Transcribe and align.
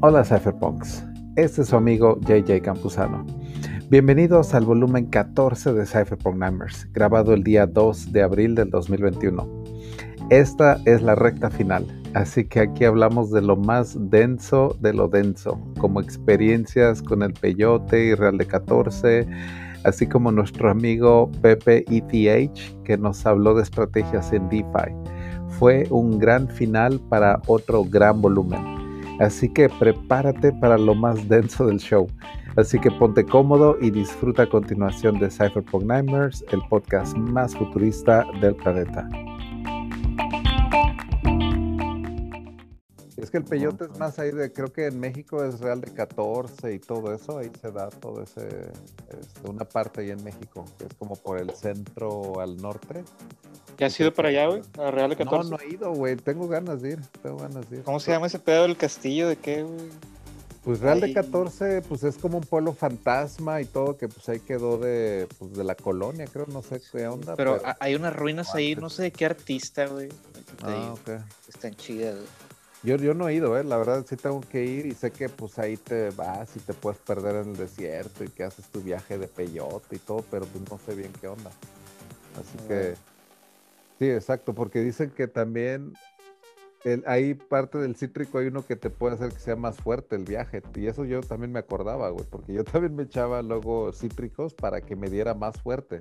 Hola 0.00 0.22
Cypherpunks, 0.24 1.04
este 1.34 1.62
es 1.62 1.68
su 1.68 1.76
amigo 1.76 2.20
JJ 2.20 2.62
Campuzano. 2.62 3.26
Bienvenidos 3.90 4.54
al 4.54 4.64
volumen 4.64 5.06
14 5.06 5.72
de 5.72 5.84
Cypherpunk 5.84 6.36
Numbers, 6.36 6.86
grabado 6.92 7.34
el 7.34 7.42
día 7.42 7.66
2 7.66 8.12
de 8.12 8.22
abril 8.22 8.54
del 8.54 8.70
2021. 8.70 9.64
Esta 10.30 10.80
es 10.84 11.02
la 11.02 11.16
recta 11.16 11.50
final, 11.50 11.84
así 12.14 12.44
que 12.44 12.60
aquí 12.60 12.84
hablamos 12.84 13.32
de 13.32 13.42
lo 13.42 13.56
más 13.56 13.96
denso 14.08 14.76
de 14.80 14.92
lo 14.94 15.08
denso, 15.08 15.60
como 15.80 16.00
experiencias 16.00 17.02
con 17.02 17.24
el 17.24 17.32
Peyote 17.32 18.04
y 18.04 18.14
Real 18.14 18.38
de 18.38 18.46
14, 18.46 19.26
así 19.82 20.06
como 20.06 20.30
nuestro 20.30 20.70
amigo 20.70 21.28
Pepe 21.42 21.84
ETH 21.88 22.84
que 22.84 22.96
nos 22.96 23.26
habló 23.26 23.56
de 23.56 23.64
estrategias 23.64 24.32
en 24.32 24.48
DeFi. 24.48 24.94
Fue 25.58 25.88
un 25.90 26.20
gran 26.20 26.46
final 26.46 27.00
para 27.08 27.42
otro 27.48 27.82
gran 27.82 28.22
volumen. 28.22 28.77
Así 29.20 29.48
que 29.48 29.68
prepárate 29.68 30.52
para 30.52 30.78
lo 30.78 30.94
más 30.94 31.28
denso 31.28 31.66
del 31.66 31.78
show. 31.78 32.06
Así 32.56 32.78
que 32.78 32.90
ponte 32.90 33.24
cómodo 33.24 33.76
y 33.80 33.90
disfruta 33.90 34.44
a 34.44 34.48
continuación 34.48 35.18
de 35.18 35.30
Cypherpunk 35.30 35.84
Nightmares, 35.84 36.44
el 36.50 36.60
podcast 36.68 37.16
más 37.16 37.54
futurista 37.54 38.24
del 38.40 38.54
planeta. 38.56 39.08
Es 43.20 43.30
que 43.30 43.38
el 43.38 43.44
peyote 43.44 43.86
es 43.86 43.98
más 43.98 44.18
ahí 44.20 44.30
de, 44.30 44.52
creo 44.52 44.72
que 44.72 44.86
en 44.86 45.00
México 45.00 45.42
es 45.42 45.58
real 45.58 45.80
de 45.80 45.92
14 45.92 46.72
y 46.72 46.78
todo 46.78 47.12
eso, 47.12 47.38
ahí 47.38 47.50
se 47.60 47.72
da 47.72 47.88
todo 47.88 48.22
ese, 48.22 48.46
este, 49.20 49.50
una 49.50 49.64
parte 49.64 50.02
ahí 50.02 50.10
en 50.10 50.22
México, 50.22 50.64
que 50.78 50.84
es 50.84 50.94
como 50.94 51.16
por 51.16 51.38
el 51.38 51.50
centro 51.50 52.40
al 52.40 52.56
norte. 52.56 53.02
¿Ya 53.76 53.88
has 53.88 53.98
ido 53.98 54.14
para 54.14 54.28
allá, 54.28 54.46
güey? 54.46 54.62
¿A 54.78 54.90
Real 54.92 55.10
de 55.10 55.16
14? 55.16 55.50
No, 55.50 55.56
no 55.56 55.62
he 55.62 55.68
ido, 55.68 55.92
güey, 55.92 56.16
tengo 56.16 56.46
ganas 56.46 56.80
de 56.80 56.90
ir, 56.90 57.00
tengo 57.20 57.38
ganas 57.38 57.68
de 57.68 57.78
ir. 57.78 57.82
¿Cómo 57.82 57.98
se 57.98 58.12
llama 58.12 58.28
ese 58.28 58.38
pedo 58.38 58.62
del 58.62 58.76
castillo? 58.76 59.28
¿De 59.28 59.36
qué, 59.36 59.64
güey? 59.64 59.90
Pues 60.62 60.80
Real 60.80 61.00
de 61.00 61.12
14, 61.12 61.82
pues 61.88 62.04
es 62.04 62.18
como 62.18 62.38
un 62.38 62.44
pueblo 62.44 62.72
fantasma 62.72 63.60
y 63.60 63.64
todo, 63.64 63.96
que 63.96 64.06
pues 64.06 64.28
ahí 64.28 64.38
quedó 64.40 64.78
de, 64.78 65.26
pues, 65.38 65.54
de 65.54 65.64
la 65.64 65.74
colonia, 65.74 66.26
creo, 66.26 66.46
no 66.46 66.62
sé 66.62 66.80
qué 66.92 67.08
onda. 67.08 67.34
Pero, 67.34 67.60
hay 67.80 67.96
unas 67.96 68.14
ruinas 68.14 68.54
ahí, 68.54 68.76
no 68.76 68.90
sé 68.90 69.04
de 69.04 69.10
qué 69.10 69.24
artista, 69.24 69.86
güey. 69.86 70.08
Ah, 70.62 70.92
ok. 70.92 71.20
Están 71.48 71.74
chidas, 71.74 72.14
güey. 72.14 72.47
Yo, 72.84 72.96
yo 72.96 73.12
no 73.12 73.28
he 73.28 73.34
ido, 73.34 73.58
¿eh? 73.58 73.64
la 73.64 73.76
verdad 73.76 74.06
sí 74.08 74.16
tengo 74.16 74.40
que 74.40 74.64
ir 74.64 74.86
y 74.86 74.92
sé 74.92 75.10
que 75.10 75.28
pues 75.28 75.58
ahí 75.58 75.76
te 75.76 76.10
vas 76.10 76.54
y 76.56 76.60
te 76.60 76.74
puedes 76.74 77.00
perder 77.00 77.36
en 77.36 77.50
el 77.50 77.56
desierto 77.56 78.22
y 78.22 78.28
que 78.28 78.44
haces 78.44 78.66
tu 78.66 78.80
viaje 78.80 79.18
de 79.18 79.26
peyote 79.26 79.96
y 79.96 79.98
todo, 79.98 80.24
pero 80.30 80.46
pues 80.46 80.70
no 80.70 80.78
sé 80.78 80.94
bien 80.94 81.12
qué 81.20 81.26
onda. 81.26 81.50
Así 82.38 82.68
que 82.68 82.94
sí, 83.98 84.08
exacto, 84.08 84.54
porque 84.54 84.80
dicen 84.80 85.10
que 85.10 85.26
también 85.26 85.92
el, 86.84 87.02
hay 87.06 87.34
parte 87.34 87.78
del 87.78 87.96
cítrico, 87.96 88.38
hay 88.38 88.46
uno 88.46 88.64
que 88.64 88.76
te 88.76 88.90
puede 88.90 89.16
hacer 89.16 89.32
que 89.32 89.40
sea 89.40 89.56
más 89.56 89.76
fuerte 89.78 90.14
el 90.14 90.24
viaje 90.24 90.62
y 90.76 90.86
eso 90.86 91.04
yo 91.04 91.20
también 91.20 91.50
me 91.50 91.58
acordaba, 91.58 92.10
güey, 92.10 92.26
porque 92.30 92.52
yo 92.52 92.62
también 92.64 92.94
me 92.94 93.02
echaba 93.02 93.42
luego 93.42 93.92
cítricos 93.92 94.54
para 94.54 94.80
que 94.82 94.94
me 94.94 95.10
diera 95.10 95.34
más 95.34 95.60
fuerte. 95.60 95.98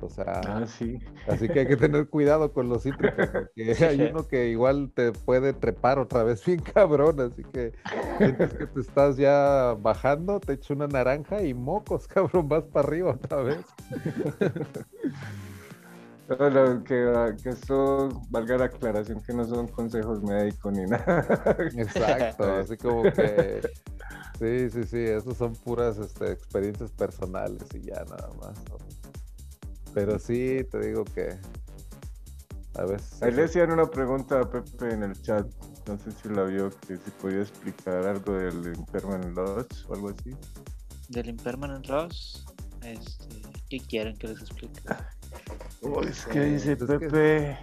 O 0.00 0.08
sea, 0.08 0.40
ah, 0.46 0.66
sí. 0.66 0.98
así 1.28 1.48
que 1.48 1.60
hay 1.60 1.66
que 1.66 1.76
tener 1.76 2.08
cuidado 2.08 2.52
con 2.52 2.68
los 2.68 2.82
cítricos, 2.82 3.28
porque 3.28 3.84
hay 3.84 4.00
uno 4.12 4.26
que 4.28 4.48
igual 4.48 4.92
te 4.94 5.12
puede 5.12 5.52
trepar 5.52 5.98
otra 5.98 6.22
vez 6.22 6.44
bien 6.44 6.60
cabrón, 6.60 7.20
así 7.20 7.42
que 7.44 7.72
sientes 8.18 8.52
que 8.54 8.66
te 8.66 8.80
estás 8.80 9.16
ya 9.16 9.76
bajando, 9.80 10.40
te 10.40 10.54
echo 10.54 10.74
una 10.74 10.86
naranja 10.86 11.42
y 11.42 11.54
mocos, 11.54 12.06
cabrón, 12.08 12.48
vas 12.48 12.64
para 12.64 12.86
arriba 12.86 13.12
otra 13.12 13.42
vez. 13.42 13.64
que, 16.86 17.36
que 17.42 17.48
esto 17.50 18.08
valga 18.30 18.56
la 18.56 18.64
aclaración 18.66 19.20
que 19.22 19.34
no 19.34 19.44
son 19.44 19.68
consejos 19.68 20.22
médicos 20.22 20.72
ni 20.72 20.84
nada. 20.86 21.56
Exacto, 21.76 22.44
así 22.54 22.76
como 22.76 23.02
que 23.02 23.60
sí, 24.38 24.70
sí, 24.70 24.84
sí, 24.84 24.98
esas 24.98 25.36
son 25.36 25.54
puras 25.54 25.98
este, 25.98 26.32
experiencias 26.32 26.90
personales 26.92 27.62
y 27.74 27.82
ya 27.82 28.04
nada 28.04 28.30
más. 28.40 28.62
Pero 29.94 30.18
sí, 30.18 30.66
te 30.70 30.80
digo 30.80 31.04
que 31.04 31.38
a 32.76 32.84
veces... 32.84 33.22
Ahí 33.22 33.32
le 33.32 33.44
hacían 33.44 33.70
una 33.70 33.86
pregunta 33.86 34.40
a 34.40 34.50
Pepe 34.50 34.92
en 34.92 35.04
el 35.04 35.22
chat, 35.22 35.46
no 35.86 35.98
sé 35.98 36.10
si 36.10 36.28
la 36.28 36.42
vio, 36.44 36.70
que 36.86 36.96
si 36.96 37.10
podía 37.22 37.42
explicar 37.42 38.04
algo 38.06 38.32
del 38.32 38.74
Impermanent 38.76 39.36
Loss 39.36 39.86
o 39.88 39.94
algo 39.94 40.10
así. 40.10 40.34
Del 41.08 41.28
Impermanent 41.28 41.86
Loss, 41.86 42.44
este, 42.82 43.42
¿qué 43.70 43.78
quieren 43.78 44.16
que 44.16 44.28
les 44.28 44.40
explique? 44.40 44.80
es 46.08 46.26
que 46.26 46.40
dice 46.40 46.76
Pepe... 46.76 47.58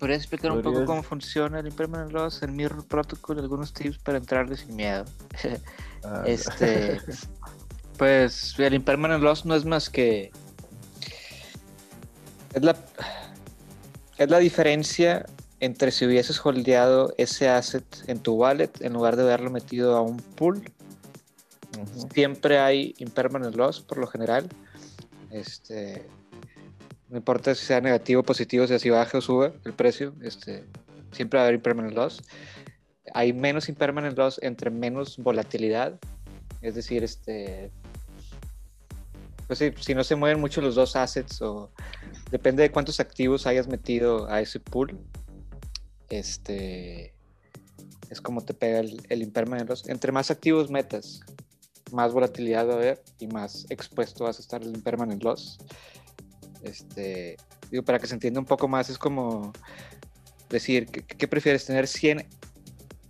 ¿Podría 0.00 0.16
explicar 0.16 0.50
un 0.50 0.62
poco 0.62 0.84
cómo 0.84 1.04
funciona 1.04 1.60
el 1.60 1.68
Impermanent 1.68 2.10
Loss, 2.10 2.42
el 2.42 2.50
Mirror 2.50 2.84
Protocol, 2.88 3.38
algunos 3.38 3.72
tips 3.72 3.98
para 3.98 4.18
entrarle 4.18 4.56
sin 4.56 4.76
miedo? 4.76 5.04
Ah, 6.04 6.24
este, 6.26 7.00
pues 7.96 8.58
el 8.58 8.74
Impermanent 8.74 9.22
Loss 9.22 9.46
no 9.46 9.54
es 9.54 9.64
más 9.64 9.88
que 9.88 10.32
es 12.54 12.62
la, 12.62 12.76
es 14.18 14.30
la 14.30 14.38
diferencia 14.38 15.26
entre 15.60 15.92
si 15.92 16.06
hubieses 16.06 16.44
holdeado 16.44 17.14
ese 17.18 17.48
asset 17.48 17.84
en 18.08 18.18
tu 18.18 18.34
wallet 18.34 18.70
en 18.80 18.92
lugar 18.92 19.16
de 19.16 19.22
haberlo 19.22 19.50
metido 19.50 19.96
a 19.96 20.02
un 20.02 20.16
pool. 20.16 20.62
Siempre 22.12 22.58
hay 22.58 22.94
impermanent 22.98 23.54
loss 23.54 23.80
por 23.80 23.98
lo 23.98 24.06
general. 24.06 24.48
Este, 25.30 26.06
no 27.08 27.16
importa 27.18 27.54
si 27.54 27.64
sea 27.64 27.80
negativo 27.80 28.20
o 28.20 28.24
positivo, 28.24 28.66
si 28.66 28.74
así 28.74 28.90
baja 28.90 29.18
o 29.18 29.20
sube 29.20 29.52
el 29.64 29.72
precio, 29.72 30.14
este, 30.22 30.64
siempre 31.12 31.38
va 31.38 31.44
a 31.44 31.46
haber 31.46 31.56
impermanent 31.56 31.94
loss. 31.94 32.22
Hay 33.14 33.32
menos 33.32 33.68
impermanent 33.68 34.18
loss 34.18 34.40
entre 34.42 34.70
menos 34.70 35.16
volatilidad, 35.18 35.98
es 36.60 36.74
decir, 36.74 37.04
este, 37.04 37.70
pues 39.46 39.62
si 39.80 39.94
no 39.94 40.02
se 40.04 40.16
mueven 40.16 40.40
mucho 40.40 40.60
los 40.60 40.74
dos 40.74 40.96
assets 40.96 41.40
o 41.42 41.70
depende 42.32 42.62
de 42.62 42.72
cuántos 42.72 42.98
activos 42.98 43.46
hayas 43.46 43.68
metido 43.68 44.26
a 44.28 44.40
ese 44.40 44.58
pool, 44.58 44.98
este 46.08 47.14
es 48.10 48.20
como 48.20 48.42
te 48.42 48.54
pega 48.54 48.80
el, 48.80 49.00
el 49.10 49.22
impermanent 49.22 49.68
loss. 49.68 49.88
Entre 49.88 50.12
más 50.12 50.30
activos 50.30 50.70
metas, 50.70 51.20
más 51.92 52.12
volatilidad 52.12 52.66
va 52.66 52.72
a 52.72 52.76
haber 52.76 53.02
y 53.18 53.26
más 53.26 53.66
expuesto 53.68 54.24
vas 54.24 54.38
a 54.38 54.42
estar 54.42 54.62
el 54.62 54.74
impermanent 54.74 55.22
loss. 55.22 55.58
Este, 56.62 57.36
digo, 57.70 57.84
para 57.84 57.98
que 57.98 58.06
se 58.06 58.14
entienda 58.14 58.40
un 58.40 58.46
poco 58.46 58.66
más, 58.66 58.88
es 58.88 58.98
como 58.98 59.52
decir, 60.48 60.86
¿qué, 60.86 61.28
prefieres? 61.28 61.66
¿Tener 61.66 61.86
100, 61.86 62.26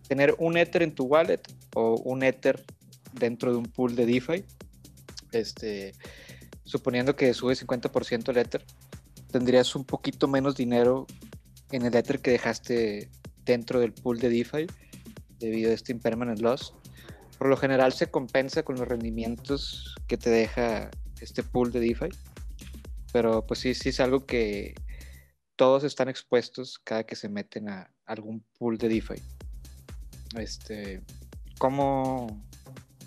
tener 0.09 0.35
un 0.39 0.57
Ether 0.57 0.83
en 0.83 0.95
tu 0.95 1.05
wallet 1.05 1.41
o 1.75 1.95
un 2.05 2.23
Ether 2.25 2.65
dentro 3.13 3.53
de 3.53 3.59
un 3.59 3.67
pool 3.67 3.95
de 3.95 4.07
DeFi? 4.07 4.45
Este, 5.31 5.93
suponiendo 6.65 7.15
que 7.15 7.33
sube 7.35 7.55
50% 7.55 8.29
el 8.31 8.37
Ether, 8.37 8.65
tendrías 9.33 9.75
un 9.75 9.85
poquito 9.85 10.29
menos 10.29 10.55
dinero 10.55 11.07
en 11.73 11.85
el 11.85 11.97
Ether 11.97 12.21
que 12.21 12.31
dejaste 12.31 13.11
dentro 13.45 13.81
del 13.81 13.93
pool 13.93 14.21
de 14.21 14.29
DeFi 14.29 14.67
debido 15.41 15.71
a 15.73 15.75
este 15.75 15.91
impermanent 15.91 16.41
loss. 16.41 16.75
Por 17.39 17.49
lo 17.49 17.57
general 17.57 17.93
se 17.93 18.07
compensa 18.07 18.63
con 18.63 18.77
los 18.77 18.87
rendimientos 18.87 19.97
que 20.07 20.17
te 20.17 20.31
deja 20.31 20.91
este 21.21 21.43
pool 21.43 21.73
de 21.73 21.81
DeFi. 21.81 22.09
Pero 23.13 23.45
pues 23.47 23.61
sí, 23.61 23.75
sí 23.75 23.89
es 23.89 24.01
algo 24.01 24.27
que 24.27 24.75
todos 25.57 25.83
están 25.83 26.09
expuestos 26.09 26.79
cada 26.79 27.05
que 27.05 27.17
se 27.17 27.29
meten 27.29 27.69
a 27.69 27.91
algún 28.07 28.45
pool 28.59 28.79
de 28.79 28.89
DeFi. 28.89 29.15
Este, 30.37 31.03
¿cómo, 31.59 32.45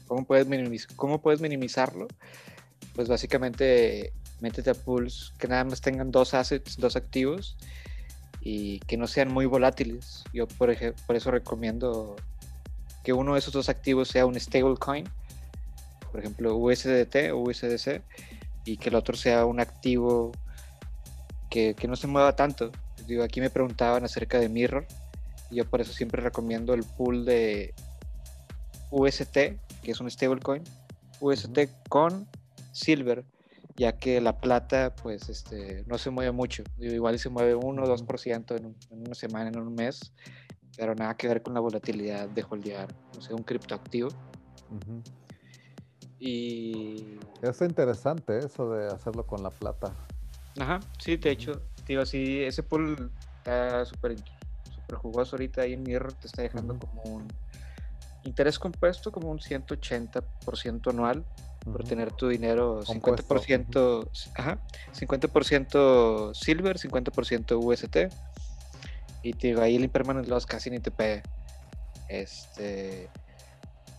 cómo, 0.08 0.25
puedes, 0.25 0.88
¿Cómo 0.96 1.22
puedes 1.22 1.40
minimizarlo? 1.40 2.08
Pues 2.94 3.08
básicamente 3.08 4.14
métete 4.41 4.69
a 4.69 4.73
pools 4.73 5.34
que 5.38 5.47
nada 5.47 5.63
más 5.63 5.81
tengan 5.81 6.12
dos 6.12 6.34
assets, 6.34 6.78
dos 6.78 6.96
activos 6.96 7.57
y 8.41 8.79
que 8.81 8.97
no 8.97 9.07
sean 9.07 9.34
muy 9.34 9.46
volátiles. 9.46 10.23
Yo 10.34 10.47
por, 10.47 10.70
ejemplo, 10.70 11.03
por 11.08 11.16
eso 11.16 11.32
recomiendo 11.32 12.16
que 13.03 13.14
uno 13.14 13.34
de 13.34 13.40
esos 13.40 13.53
dos 13.53 13.70
activos 13.70 14.08
sea 14.08 14.26
un 14.26 14.40
stablecoin, 14.40 15.05
por 16.11 16.20
ejemplo 16.20 16.55
USDT 16.55 17.32
o 17.34 17.40
USDC, 17.40 18.02
y 18.66 18.78
que 18.78 18.90
el 18.90 18.96
otro 18.96 19.16
sea 19.16 19.46
un 19.46 19.59
activo 19.59 20.32
que, 21.49 21.76
que 21.76 21.87
no 21.87 21.96
se 21.96 22.08
mueva 22.08 22.35
tanto. 22.35 22.72
Digo, 23.08 23.23
aquí 23.23 23.41
me 23.41 23.49
preguntaban 23.49 24.03
acerca 24.03 24.40
de 24.40 24.49
Mirror, 24.49 24.87
y 25.52 25.58
yo 25.58 25.66
por 25.70 25.82
eso 25.82 25.93
siempre 25.93 26.22
recomiendo 26.22 26.73
el 26.73 26.84
pool 26.84 27.26
de 27.26 27.73
UST, 28.91 29.34
que 29.34 29.91
es 29.91 29.99
un 29.99 30.09
stablecoin, 30.09 30.64
UST 31.20 31.59
con 31.90 32.28
Silver, 32.72 33.23
ya 33.75 33.97
que 33.97 34.22
la 34.22 34.39
plata 34.39 34.95
pues 34.95 35.29
este, 35.29 35.83
no 35.87 35.97
se 35.97 36.09
mueve 36.09 36.31
mucho, 36.31 36.63
igual 36.77 37.19
se 37.19 37.29
mueve 37.29 37.55
1 37.55 37.83
o 37.83 37.97
2% 37.97 38.57
en, 38.57 38.66
en, 38.66 39.01
una 39.01 39.16
semana, 39.16 39.49
en 39.49 39.57
un 39.59 39.73
mes, 39.73 40.13
pero 40.77 40.95
nada 40.95 41.16
que 41.16 41.27
ver 41.27 41.41
con 41.41 41.53
la 41.53 41.59
volatilidad 41.59 42.29
de 42.29 42.45
holdear, 42.47 42.93
no 43.13 43.22
sé, 43.22 43.33
un 43.33 43.43
criptoactivo. 43.43 44.09
Y... 46.19 47.17
Es 47.41 47.61
interesante 47.61 48.39
eso 48.39 48.69
de 48.72 48.87
hacerlo 48.87 49.25
con 49.25 49.43
la 49.43 49.49
plata. 49.49 49.93
Ajá, 50.59 50.79
sí, 50.97 51.17
de 51.17 51.31
hecho, 51.31 51.61
digo, 51.85 52.05
si 52.05 52.43
ese 52.43 52.63
pool 52.63 53.11
está 53.37 53.83
súper 53.85 54.16
super 54.73 54.97
jugoso 54.97 55.35
ahorita 55.35 55.61
ahí 55.61 55.73
en 55.73 55.83
Mirror, 55.83 56.13
te 56.13 56.27
está 56.27 56.41
dejando 56.41 56.79
como 56.79 57.01
un 57.03 57.27
interés 58.23 58.57
compuesto 58.57 59.11
como 59.11 59.29
un 59.29 59.39
180% 59.39 60.89
anual 60.89 61.25
por 61.66 61.84
tener 61.84 62.12
tu 62.12 62.28
dinero 62.28 62.82
Compuesto, 62.85 63.35
50%, 63.35 64.09
ajá, 64.35 64.59
50% 64.94 66.34
silver, 66.34 66.78
50% 66.78 67.58
UST. 67.59 68.14
Y 69.23 69.34
te 69.34 69.47
digo, 69.47 69.62
ahí 69.62 69.76
el 69.76 69.84
impermanent 69.84 70.28
loss 70.28 70.46
casi 70.46 70.70
ni 70.70 70.79
te 70.79 70.91
pega. 70.91 71.23
Este, 72.08 73.09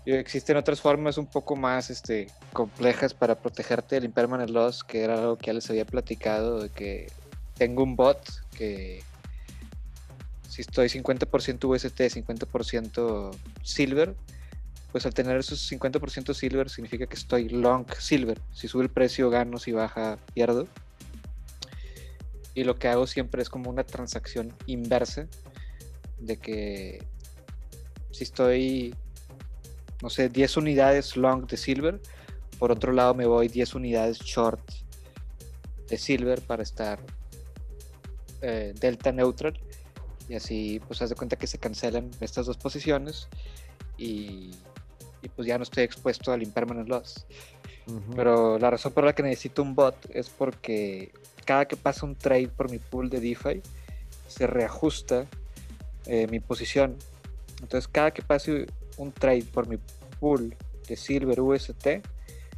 digo, 0.04 0.18
existen 0.18 0.56
otras 0.56 0.80
formas 0.80 1.18
un 1.18 1.26
poco 1.26 1.56
más 1.56 1.90
este, 1.90 2.28
complejas 2.52 3.12
para 3.14 3.34
protegerte 3.34 3.96
del 3.96 4.04
impermanent 4.04 4.50
loss, 4.50 4.84
que 4.84 5.02
era 5.02 5.14
algo 5.14 5.36
que 5.36 5.48
ya 5.48 5.52
les 5.52 5.68
había 5.68 5.84
platicado, 5.84 6.60
de 6.62 6.68
que 6.70 7.10
tengo 7.54 7.82
un 7.82 7.96
bot 7.96 8.20
que 8.56 9.02
si 10.48 10.62
estoy 10.62 10.88
50% 10.88 11.64
UST, 11.68 12.00
50% 12.00 13.36
silver, 13.62 14.14
pues 14.96 15.04
al 15.04 15.12
tener 15.12 15.36
esos 15.36 15.70
50% 15.70 16.32
silver 16.32 16.70
significa 16.70 17.06
que 17.06 17.16
estoy 17.16 17.50
long 17.50 17.84
silver. 17.98 18.40
Si 18.54 18.66
sube 18.66 18.84
el 18.84 18.88
precio 18.88 19.28
gano, 19.28 19.58
si 19.58 19.72
baja 19.72 20.18
pierdo. 20.32 20.68
Y 22.54 22.64
lo 22.64 22.76
que 22.76 22.88
hago 22.88 23.06
siempre 23.06 23.42
es 23.42 23.50
como 23.50 23.68
una 23.68 23.84
transacción 23.84 24.54
inversa 24.64 25.26
de 26.18 26.38
que 26.38 27.06
si 28.10 28.24
estoy, 28.24 28.94
no 30.00 30.08
sé, 30.08 30.30
10 30.30 30.56
unidades 30.56 31.14
long 31.18 31.46
de 31.46 31.58
silver, 31.58 32.00
por 32.58 32.72
otro 32.72 32.90
lado 32.92 33.12
me 33.12 33.26
voy 33.26 33.48
10 33.48 33.74
unidades 33.74 34.20
short 34.20 34.66
de 35.90 35.98
silver 35.98 36.40
para 36.40 36.62
estar 36.62 37.00
eh, 38.40 38.72
delta 38.80 39.12
neutral 39.12 39.60
y 40.26 40.36
así 40.36 40.80
pues 40.86 41.02
haz 41.02 41.10
de 41.10 41.16
cuenta 41.16 41.36
que 41.36 41.46
se 41.46 41.58
cancelan 41.58 42.10
estas 42.22 42.46
dos 42.46 42.56
posiciones 42.56 43.28
y, 43.98 44.52
y, 45.26 45.28
pues 45.28 45.46
ya 45.46 45.58
no 45.58 45.64
estoy 45.64 45.84
expuesto 45.84 46.32
al 46.32 46.42
impermanent 46.42 46.88
loss. 46.88 47.26
Ujú. 47.86 48.14
Pero 48.14 48.58
la 48.58 48.70
razón 48.70 48.92
por 48.92 49.04
la 49.04 49.14
que 49.14 49.22
necesito 49.22 49.62
un 49.62 49.74
bot 49.74 49.96
es 50.10 50.28
porque 50.28 51.12
cada 51.44 51.66
que 51.66 51.76
pasa 51.76 52.06
un 52.06 52.16
trade 52.16 52.48
por 52.48 52.70
mi 52.70 52.78
pool 52.78 53.10
de 53.10 53.20
DeFi 53.20 53.62
se 54.28 54.46
reajusta 54.46 55.26
eh, 56.06 56.26
mi 56.28 56.40
posición. 56.40 56.96
Entonces 57.60 57.88
cada 57.88 58.10
que 58.12 58.22
pase 58.22 58.66
un 58.96 59.12
trade 59.12 59.44
por 59.44 59.68
mi 59.68 59.78
pool 60.20 60.54
de 60.88 60.96
Silver 60.96 61.40
UST, 61.40 61.86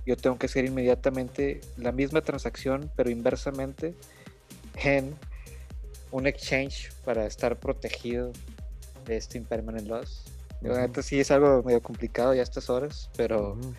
yo 0.06 0.16
tengo 0.16 0.38
que 0.38 0.46
hacer 0.46 0.64
inmediatamente 0.64 1.60
la 1.76 1.92
misma 1.92 2.22
transacción, 2.22 2.90
pero 2.96 3.10
inversamente 3.10 3.94
en 4.76 5.14
un 6.10 6.26
exchange 6.26 6.92
para 7.04 7.26
estar 7.26 7.58
protegido 7.58 8.32
de 9.06 9.16
este 9.16 9.38
impermanent 9.38 9.86
loss. 9.88 10.24
Neta 10.60 11.02
sí 11.02 11.20
es 11.20 11.30
algo 11.30 11.62
medio 11.62 11.82
complicado 11.82 12.34
ya 12.34 12.40
a 12.40 12.44
estas 12.44 12.68
horas, 12.68 13.10
pero, 13.16 13.52
Ujú. 13.52 13.74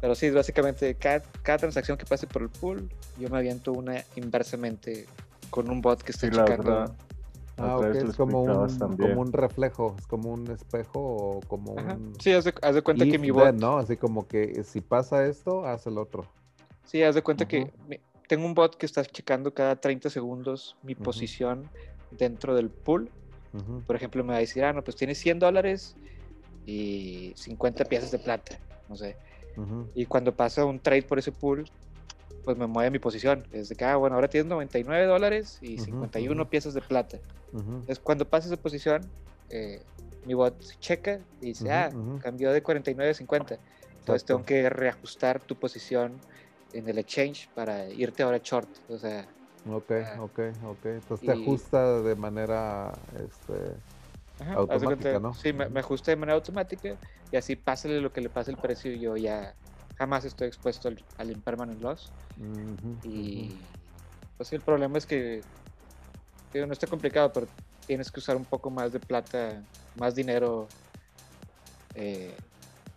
pero 0.00 0.14
sí, 0.14 0.30
básicamente 0.30 0.94
cada, 0.94 1.20
cada 1.42 1.58
transacción 1.58 1.98
que 1.98 2.06
pase 2.06 2.26
por 2.26 2.42
el 2.42 2.48
pool, 2.50 2.88
yo 3.18 3.28
me 3.28 3.38
aviento 3.38 3.72
una 3.72 4.04
inversamente 4.16 5.06
con 5.50 5.70
un 5.70 5.80
bot 5.80 6.02
que 6.02 6.12
esté 6.12 6.30
Sí, 6.30 6.36
la 6.36 6.44
checando. 6.44 6.96
Ah, 7.56 7.78
ok, 7.78 7.94
es 7.94 8.16
como 8.16 8.42
un, 8.42 8.78
también. 8.78 9.10
como 9.10 9.20
un 9.20 9.32
reflejo, 9.32 9.94
es 9.98 10.06
como 10.08 10.32
un 10.32 10.50
espejo 10.50 10.98
o 10.98 11.40
como 11.46 11.74
Ajá. 11.74 11.94
un... 11.94 12.12
Sí, 12.20 12.32
haz 12.32 12.44
de, 12.44 12.54
haz 12.62 12.74
de 12.74 12.82
cuenta 12.82 13.04
que 13.06 13.18
mi 13.18 13.28
then, 13.28 13.34
bot. 13.36 13.54
¿no? 13.54 13.78
Así 13.78 13.96
como 13.96 14.26
que 14.26 14.64
si 14.64 14.80
pasa 14.80 15.24
esto, 15.26 15.64
haz 15.64 15.86
el 15.86 15.98
otro. 15.98 16.26
Sí, 16.84 17.02
haz 17.02 17.14
de 17.14 17.22
cuenta 17.22 17.46
que 17.46 17.70
tengo 18.28 18.44
un 18.44 18.54
bot 18.54 18.76
que 18.76 18.86
está 18.86 19.04
checando 19.04 19.54
cada 19.54 19.76
30 19.76 20.10
segundos 20.10 20.76
mi 20.82 20.94
Ujú. 20.94 21.04
posición 21.04 21.70
dentro 22.10 22.56
del 22.56 22.70
pool. 22.70 23.10
Ujú, 23.54 23.86
Por 23.86 23.96
ejemplo, 23.96 24.24
me 24.24 24.32
va 24.32 24.38
a 24.38 24.40
decir, 24.40 24.64
ah, 24.64 24.72
no, 24.72 24.84
pues 24.84 24.96
tienes 24.96 25.18
100 25.18 25.38
dólares 25.38 25.98
y 26.64 27.34
50 27.36 27.84
piezas 27.86 28.10
de 28.12 28.20
plata, 28.20 28.62
no 28.88 28.96
sé. 28.96 29.18
ujú, 29.56 29.94
Y 29.94 30.06
cuando 30.06 30.36
pasa 30.36 30.64
un 30.64 30.80
trade 30.82 31.02
por 31.04 31.18
ese 31.18 31.32
pool, 31.32 31.64
pues 32.42 32.56
me 32.56 32.66
mueve 32.66 32.90
mi 32.90 32.98
posición. 32.98 33.46
Es 33.50 33.68
de 33.68 33.76
que, 33.76 33.84
ah, 33.84 33.96
bueno, 33.96 34.16
ahora 34.16 34.28
tienes 34.28 34.48
99 34.48 35.06
dólares 35.06 35.58
y 35.60 35.78
Ujú, 35.78 36.10
51 36.10 36.18
ujú. 36.18 36.50
piezas 36.50 36.74
de 36.74 36.82
plata. 36.82 37.22
Entonces, 37.80 38.02
cuando 38.04 38.30
pasa 38.30 38.48
esa 38.48 38.56
posición, 38.62 39.14
eh, 39.50 39.86
mi 40.22 40.34
bot 40.34 40.62
checa 40.80 41.26
y 41.40 41.48
dice, 41.48 41.70
ah, 41.72 41.98
cambió 42.18 42.52
de 42.52 42.62
49 42.62 43.12
a 43.12 43.14
50. 43.14 43.60
Entonces, 44.00 44.26
tengo 44.26 44.44
que 44.44 44.70
reajustar 44.70 45.46
tu 45.46 45.58
posición 45.58 46.24
en 46.72 46.88
el 46.88 46.98
exchange 46.98 47.52
para 47.54 47.90
irte 47.92 48.22
ahora 48.22 48.38
short. 48.42 48.70
O 48.88 48.98
sea, 48.98 49.36
Ok, 49.66 49.90
Ah. 49.90 50.16
ok, 50.20 50.38
ok. 50.64 50.84
Entonces 50.86 51.26
te 51.26 51.32
ajusta 51.32 52.02
de 52.02 52.14
manera, 52.14 52.92
este, 53.14 53.54
ajá, 54.40 54.54
Automática, 54.54 55.18
¿no? 55.18 55.34
Sí, 55.34 55.52
me, 55.52 55.64
ajusta 55.80 56.10
de 56.10 56.16
manera 56.16 56.36
automática 56.36 56.96
y 57.30 57.36
así 57.36 57.56
pásale 57.56 58.00
lo 58.00 58.12
que 58.12 58.20
le 58.20 58.28
pase 58.28 58.50
el 58.50 58.58
precio 58.58 58.92
y 58.92 59.00
yo 59.00 59.16
ya 59.16 59.54
jamás 59.96 60.24
estoy 60.24 60.48
expuesto 60.48 60.88
al, 60.88 61.02
al 61.18 61.30
impermanent 61.30 61.80
loss. 61.80 62.12
Y 63.02 63.56
pues 64.36 64.52
el 64.52 64.60
problema 64.60 64.98
es 64.98 65.06
que 65.06 65.40
digo, 66.52 66.66
no 66.66 66.72
está 66.72 66.86
complicado, 66.86 67.32
pero 67.32 67.46
tienes 67.86 68.10
que 68.10 68.20
usar 68.20 68.36
un 68.36 68.44
poco 68.44 68.70
más 68.70 68.92
de 68.92 69.00
plata, 69.00 69.62
más 69.96 70.14
dinero 70.14 70.68
eh, 71.94 72.34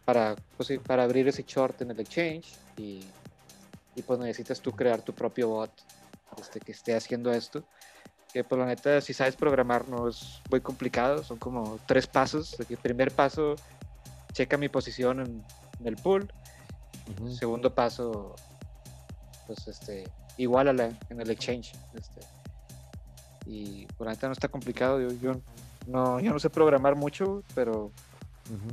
para, 0.05 0.35
pues 0.55 0.79
para 0.85 1.03
abrir 1.03 1.27
ese 1.27 1.43
short 1.43 1.81
en 1.81 1.91
el 1.91 1.99
exchange 1.99 2.55
y, 2.77 3.03
y, 3.95 4.01
pues 4.01 4.19
necesitas 4.19 4.61
tú 4.61 4.71
crear 4.71 5.01
tu 5.01 5.13
propio 5.13 5.49
bot 5.49 5.71
este, 6.39 6.59
que 6.59 6.71
esté 6.71 6.95
haciendo 6.95 7.31
esto. 7.31 7.63
Que 8.33 8.43
por 8.43 8.59
la 8.59 8.65
neta, 8.65 9.01
si 9.01 9.13
sabes 9.13 9.35
programar, 9.35 9.87
no 9.87 10.07
es 10.07 10.41
muy 10.49 10.61
complicado, 10.61 11.23
son 11.23 11.37
como 11.37 11.79
tres 11.85 12.07
pasos. 12.07 12.55
El 12.69 12.77
primer 12.77 13.11
paso, 13.11 13.55
checa 14.33 14.57
mi 14.57 14.69
posición 14.69 15.21
en, 15.21 15.43
en 15.79 15.87
el 15.87 15.95
pool. 15.95 16.31
ujú, 17.09 17.23
ujú. 17.23 17.31
Segundo 17.31 17.73
paso, 17.73 18.35
pues 19.45 19.67
este, 19.67 20.03
igualala 20.37 20.91
en 21.09 21.21
el 21.21 21.29
exchange. 21.29 21.73
Este, 21.93 22.21
y 23.45 23.85
por 23.97 24.07
la 24.07 24.13
neta 24.13 24.27
no 24.27 24.33
está 24.33 24.49
complicado. 24.49 24.99
Yo, 25.01 25.09
yo, 25.21 25.41
no, 25.87 26.19
yo 26.19 26.31
no 26.31 26.39
sé 26.39 26.49
programar 26.49 26.95
mucho, 26.95 27.43
pero 27.55 27.91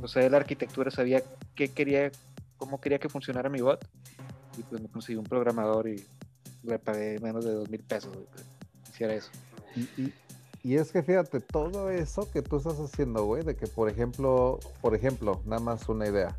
no 0.01 0.07
sé, 0.07 0.29
la 0.29 0.37
arquitectura 0.37 0.91
sabía 0.91 1.23
qué 1.55 1.69
quería, 1.69 2.11
cómo 2.57 2.79
quería 2.79 2.99
que 2.99 3.09
funcionara 3.09 3.49
mi 3.49 3.61
bot. 3.61 3.85
Y 4.57 4.63
pues 4.63 4.81
me 4.81 4.89
conseguí 4.89 5.17
un 5.17 5.23
programador 5.25 5.87
y 5.87 6.05
le 6.65 6.79
pagué 6.79 7.19
menos 7.19 7.45
de 7.45 7.53
dos 7.53 7.69
mil 7.69 7.83
pesos 7.83 8.11
hiciera 8.89 9.13
eso. 9.13 9.31
Y, 9.75 9.81
y- 10.01 10.13
y 10.63 10.77
es 10.77 10.91
que 10.91 11.03
fíjate, 11.03 11.41
todo 11.41 11.91
eso 11.91 12.27
que 12.31 12.41
tú 12.41 12.57
estás 12.57 12.79
haciendo, 12.79 13.23
güey, 13.25 13.43
de 13.43 13.55
que 13.55 13.67
por 13.67 13.87
ejemplo, 13.89 14.59
por 14.81 14.95
ejemplo, 14.95 15.41
nada 15.45 15.61
más 15.61 15.87
una 15.89 16.07
idea, 16.07 16.35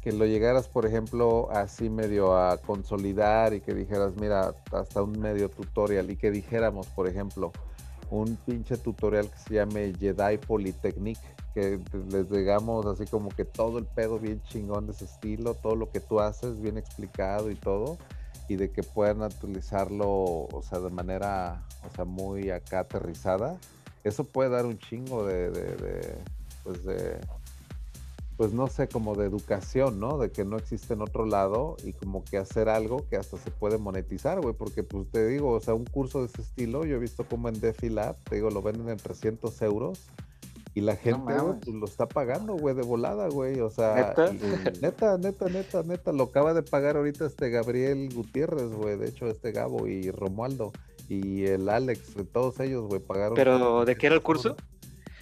que 0.00 0.12
lo 0.12 0.26
llegaras, 0.26 0.68
por 0.68 0.86
ejemplo, 0.86 1.48
así 1.50 1.88
medio 1.90 2.36
a 2.36 2.58
consolidar 2.58 3.52
y 3.54 3.60
que 3.60 3.74
dijeras, 3.74 4.14
mira, 4.20 4.54
hasta 4.70 5.02
un 5.02 5.18
medio 5.18 5.48
tutorial 5.48 6.10
y 6.10 6.16
que 6.16 6.30
dijéramos, 6.30 6.86
por 6.88 7.08
ejemplo, 7.08 7.50
un 8.10 8.36
pinche 8.36 8.76
tutorial 8.76 9.28
que 9.30 9.38
se 9.38 9.54
llame 9.54 9.92
Jedi 9.98 10.38
Polytechnic, 10.38 11.18
que 11.54 11.80
les 12.10 12.30
digamos 12.30 12.84
así 12.86 13.06
como 13.06 13.30
que 13.30 13.44
todo 13.44 13.78
el 13.78 13.86
pedo 13.86 14.18
bien 14.18 14.42
chingón 14.42 14.86
de 14.86 14.92
ese 14.92 15.06
estilo, 15.06 15.54
todo 15.54 15.74
lo 15.74 15.90
que 15.90 16.00
tú 16.00 16.20
haces 16.20 16.60
bien 16.60 16.76
explicado 16.78 17.50
y 17.50 17.54
todo, 17.56 17.96
y 18.48 18.56
de 18.56 18.70
que 18.70 18.82
puedan 18.82 19.22
utilizarlo, 19.22 20.08
o 20.08 20.62
sea, 20.68 20.80
de 20.80 20.90
manera, 20.90 21.62
o 21.90 21.94
sea, 21.94 22.04
muy 22.04 22.50
acá 22.50 22.80
aterrizada, 22.80 23.58
eso 24.04 24.24
puede 24.24 24.50
dar 24.50 24.66
un 24.66 24.78
chingo 24.78 25.26
de, 25.26 26.18
pues 26.62 26.80
pues 28.36 28.52
no 28.52 28.66
sé, 28.66 28.88
como 28.88 29.14
de 29.14 29.26
educación, 29.26 30.00
¿no? 30.00 30.18
De 30.18 30.32
que 30.32 30.44
no 30.44 30.56
existe 30.56 30.94
en 30.94 31.02
otro 31.02 31.24
lado 31.24 31.76
y 31.84 31.92
como 31.92 32.24
que 32.24 32.36
hacer 32.36 32.68
algo 32.68 33.06
que 33.08 33.16
hasta 33.16 33.38
se 33.38 33.50
puede 33.50 33.78
monetizar, 33.78 34.40
güey, 34.40 34.54
porque 34.54 34.82
pues 34.82 35.08
te 35.10 35.26
digo, 35.26 35.52
o 35.52 35.60
sea, 35.60 35.74
un 35.74 35.84
curso 35.84 36.20
de 36.20 36.26
ese 36.26 36.42
estilo, 36.42 36.84
yo 36.84 36.96
he 36.96 36.98
visto 36.98 37.24
como 37.28 37.48
en 37.48 37.60
DeFi 37.60 37.90
Lab, 37.90 38.16
te 38.24 38.36
digo, 38.36 38.50
lo 38.50 38.60
venden 38.60 38.88
en 38.88 38.96
300 38.96 39.62
euros 39.62 40.06
y 40.74 40.80
la 40.80 40.96
gente, 40.96 41.32
pues 41.34 41.66
lo 41.68 41.86
está 41.86 42.06
pagando, 42.06 42.54
güey, 42.54 42.74
de 42.74 42.82
volada, 42.82 43.28
güey, 43.28 43.60
o 43.60 43.70
sea, 43.70 43.94
¿Neta? 43.94 44.32
y- 44.32 44.80
neta, 44.82 45.16
neta, 45.18 45.46
neta, 45.48 45.82
neta, 45.84 46.12
lo 46.12 46.24
acaba 46.24 46.52
de 46.52 46.62
pagar 46.62 46.96
ahorita 46.96 47.26
este 47.26 47.48
Gabriel 47.50 48.08
Gutiérrez, 48.12 48.72
güey, 48.72 48.98
de 48.98 49.08
hecho 49.08 49.26
este 49.28 49.52
Gabo 49.52 49.86
y 49.86 50.10
Romualdo 50.10 50.72
y 51.08 51.44
el 51.44 51.68
Alex, 51.68 52.16
de 52.16 52.24
todos 52.24 52.58
ellos, 52.60 52.88
güey, 52.88 53.00
pagaron. 53.00 53.34
¿Pero 53.34 53.84
de 53.84 53.96
qué 53.96 54.06
era 54.06 54.16
el 54.16 54.22
curso? 54.22 54.56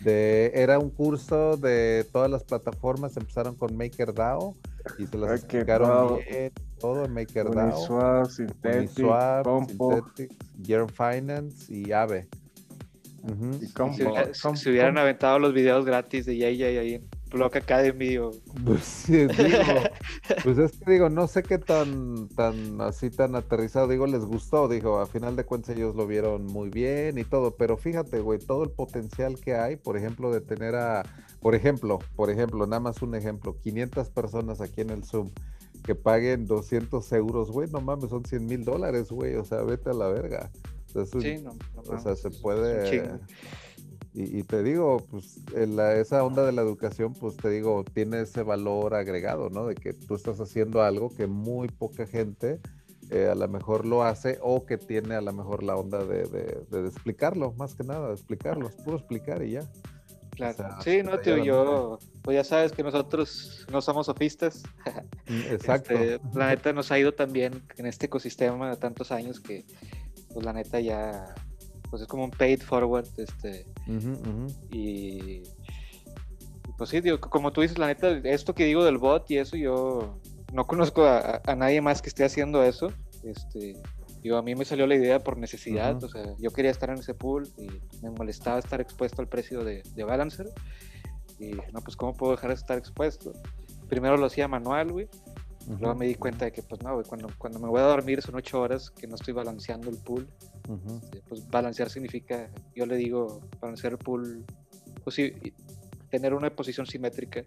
De, 0.02 0.50
era 0.54 0.78
un 0.78 0.90
curso 0.90 1.56
de 1.56 2.06
todas 2.12 2.30
las 2.30 2.42
plataformas, 2.44 3.16
empezaron 3.16 3.54
con 3.54 3.76
MakerDAO 3.76 4.56
y 4.98 5.06
se 5.06 5.16
las 5.16 5.30
Ay, 5.30 5.36
explicaron 5.36 6.18
bien, 6.28 6.50
todo 6.80 7.04
en 7.04 7.12
MakerDAO, 7.12 7.66
Uniswap, 7.76 8.26
Synthetic, 8.30 8.98
Uniswap. 8.98 9.46
Synthetic, 9.68 10.32
Yearn 10.62 10.88
Finance 10.88 11.72
y 11.72 11.92
Y 13.24 13.66
Si, 13.66 14.02
hubiera- 14.02 14.32
hubieran 14.66 14.98
aventado 14.98 15.38
los 15.38 15.54
videos 15.54 15.84
gratis 15.84 16.26
de 16.26 16.36
JJ 16.36 16.78
ahí 16.78 16.94
en, 16.94 17.08
Block 17.32 17.56
Academy 17.56 18.18
o... 18.18 18.30
Pues 18.64 18.84
sí, 18.84 19.26
digo, 19.26 19.58
pues 20.44 20.58
es 20.58 20.72
que 20.72 20.90
digo, 20.90 21.08
no 21.08 21.26
sé 21.26 21.42
qué 21.42 21.58
tan, 21.58 22.28
tan 22.28 22.80
así 22.80 23.10
tan 23.10 23.34
aterrizado, 23.34 23.88
digo, 23.88 24.06
les 24.06 24.24
gustó, 24.24 24.68
digo, 24.68 24.98
a 24.98 25.06
final 25.06 25.34
de 25.36 25.44
cuentas 25.44 25.76
ellos 25.76 25.96
lo 25.96 26.06
vieron 26.06 26.46
muy 26.46 26.68
bien 26.68 27.18
y 27.18 27.24
todo, 27.24 27.56
pero 27.56 27.76
fíjate, 27.76 28.20
güey, 28.20 28.38
todo 28.38 28.64
el 28.64 28.70
potencial 28.70 29.40
que 29.40 29.54
hay, 29.54 29.76
por 29.76 29.96
ejemplo, 29.96 30.30
de 30.30 30.40
tener 30.40 30.74
a, 30.74 31.04
por 31.40 31.54
ejemplo, 31.54 32.00
por 32.16 32.30
ejemplo, 32.30 32.66
nada 32.66 32.80
más 32.80 33.02
un 33.02 33.14
ejemplo, 33.14 33.56
500 33.58 34.10
personas 34.10 34.60
aquí 34.60 34.82
en 34.82 34.90
el 34.90 35.04
Zoom 35.04 35.30
que 35.84 35.94
paguen 35.94 36.46
200 36.46 37.10
euros, 37.12 37.50
güey, 37.50 37.68
no 37.70 37.80
mames, 37.80 38.10
son 38.10 38.24
100 38.24 38.46
mil 38.46 38.64
dólares, 38.64 39.10
güey, 39.10 39.34
o 39.34 39.44
sea, 39.44 39.62
vete 39.62 39.90
a 39.90 39.94
la 39.94 40.08
verga. 40.08 40.50
O 40.94 41.06
sea, 41.06 41.20
Sí, 41.20 41.38
no, 41.42 41.54
no 41.74 41.80
o 41.82 42.00
sea, 42.00 42.14
se 42.16 42.28
es 42.28 42.34
un 42.36 42.42
puede... 42.42 43.20
Y, 44.14 44.40
y 44.40 44.42
te 44.42 44.62
digo, 44.62 44.98
pues 45.10 45.38
la- 45.54 45.94
esa 45.96 46.22
onda 46.22 46.44
de 46.44 46.52
la 46.52 46.60
educación, 46.60 47.14
pues 47.14 47.34
te 47.38 47.48
digo, 47.48 47.82
tiene 47.94 48.20
ese 48.20 48.42
valor 48.42 48.94
agregado, 48.94 49.48
¿no? 49.48 49.66
De 49.66 49.74
que 49.74 49.94
tú 49.94 50.14
estás 50.16 50.38
haciendo 50.38 50.82
algo 50.82 51.14
que 51.14 51.26
muy 51.26 51.68
poca 51.68 52.06
gente 52.06 52.60
eh, 53.10 53.28
a 53.30 53.34
lo 53.34 53.48
mejor 53.48 53.86
lo 53.86 54.02
hace 54.04 54.38
o 54.42 54.64
que 54.66 54.76
tiene 54.78 55.14
a 55.14 55.20
lo 55.22 55.32
mejor 55.32 55.62
la 55.62 55.76
onda 55.76 56.04
de, 56.04 56.24
de- 56.26 56.64
de 56.70 56.88
explicarlo, 56.88 57.52
más 57.54 57.74
que 57.74 57.84
nada, 57.84 58.08
de 58.08 58.14
explicarlo, 58.14 58.68
es 58.68 58.74
puro 58.76 58.98
explicar 58.98 59.42
y 59.42 59.52
ya. 59.52 59.62
Claro. 60.30 60.56
sea, 60.56 60.80
sí, 60.82 61.02
no, 61.02 61.18
tío, 61.18 61.36
yo, 61.44 61.98
pues 62.22 62.36
ya 62.36 62.44
sabes 62.44 62.72
que 62.72 62.82
nosotros 62.82 63.66
no 63.70 63.80
somos 63.80 64.06
sofistas. 64.06 64.62
Mm, 65.28 65.52
Exacto. 65.52 65.94
Este, 65.94 66.20
la 66.34 66.48
neta 66.48 66.72
nos 66.72 66.90
ha 66.90 66.98
ido 66.98 67.12
también 67.14 67.62
en 67.76 67.86
este 67.86 68.06
ecosistema 68.06 68.74
tantos 68.76 69.12
años 69.12 69.38
que, 69.40 69.64
pues 70.32 70.44
la 70.44 70.52
neta 70.52 70.80
ya, 70.80 71.34
pues 71.90 72.02
es 72.02 72.08
como 72.08 72.24
un 72.24 72.30
paid 72.30 72.60
forward, 72.60 73.06
este, 73.16 73.66
y, 74.70 75.42
y, 75.42 75.42
pues 76.78 76.90
sí, 76.90 77.00
digo, 77.00 77.20
como 77.20 77.52
tú 77.52 77.60
dices, 77.60 77.78
la 77.78 77.86
neta, 77.86 78.10
esto 78.24 78.54
que 78.54 78.64
digo 78.64 78.84
del 78.84 78.98
bot 78.98 79.30
y 79.30 79.38
eso, 79.38 79.56
yo 79.56 80.18
no 80.52 80.66
conozco 80.66 81.04
a, 81.04 81.40
a- 81.44 81.56
nadie 81.56 81.80
más 81.80 82.02
que 82.02 82.08
esté 82.08 82.24
haciendo 82.24 82.62
eso, 82.62 82.92
este, 83.24 83.76
digo, 84.22 84.36
a 84.36 84.42
mí 84.42 84.54
me 84.54 84.64
salió 84.64 84.86
la 84.86 84.94
idea 84.94 85.18
por 85.20 85.36
necesidad, 85.36 86.02
o 86.02 86.08
sea, 86.08 86.24
yo 86.38 86.50
quería 86.50 86.70
estar 86.70 86.90
en 86.90 86.98
ese 86.98 87.14
pool 87.14 87.48
y 87.58 87.68
me 88.02 88.10
molestaba 88.10 88.58
estar 88.58 88.80
expuesto 88.80 89.20
al 89.22 89.28
precio 89.28 89.64
de, 89.64 89.82
de 89.94 90.04
Balancer, 90.04 90.48
y 91.38 91.52
no, 91.72 91.80
pues, 91.82 91.96
¿cómo 91.96 92.14
puedo 92.16 92.32
dejar 92.32 92.50
de 92.50 92.54
estar 92.56 92.78
expuesto? 92.78 93.32
Primero 93.88 94.16
lo 94.16 94.26
hacía 94.26 94.46
manual, 94.48 94.92
güey, 94.92 95.08
Luego 95.68 95.94
me 95.94 96.06
di 96.06 96.14
cuenta 96.14 96.44
de 96.46 96.52
que, 96.52 96.62
pues 96.62 96.82
no, 96.82 97.02
cuando, 97.04 97.28
cuando 97.38 97.58
me 97.58 97.68
voy 97.68 97.80
a 97.80 97.84
dormir 97.84 98.20
son 98.22 98.34
ocho 98.34 98.60
horas 98.60 98.90
que 98.90 99.06
no 99.06 99.14
estoy 99.14 99.32
balanceando 99.34 99.90
el 99.90 99.96
pool. 99.98 100.28
Este, 101.04 101.22
Pues 101.28 101.48
balancear 101.48 101.88
significa, 101.90 102.48
yo 102.74 102.86
le 102.86 102.96
digo, 102.96 103.40
balancear 103.60 103.92
el 103.92 103.98
pool, 103.98 104.44
pues 105.04 105.16
sí, 105.16 105.32
tener 106.10 106.34
una 106.34 106.50
posición 106.50 106.86
simétrica 106.86 107.44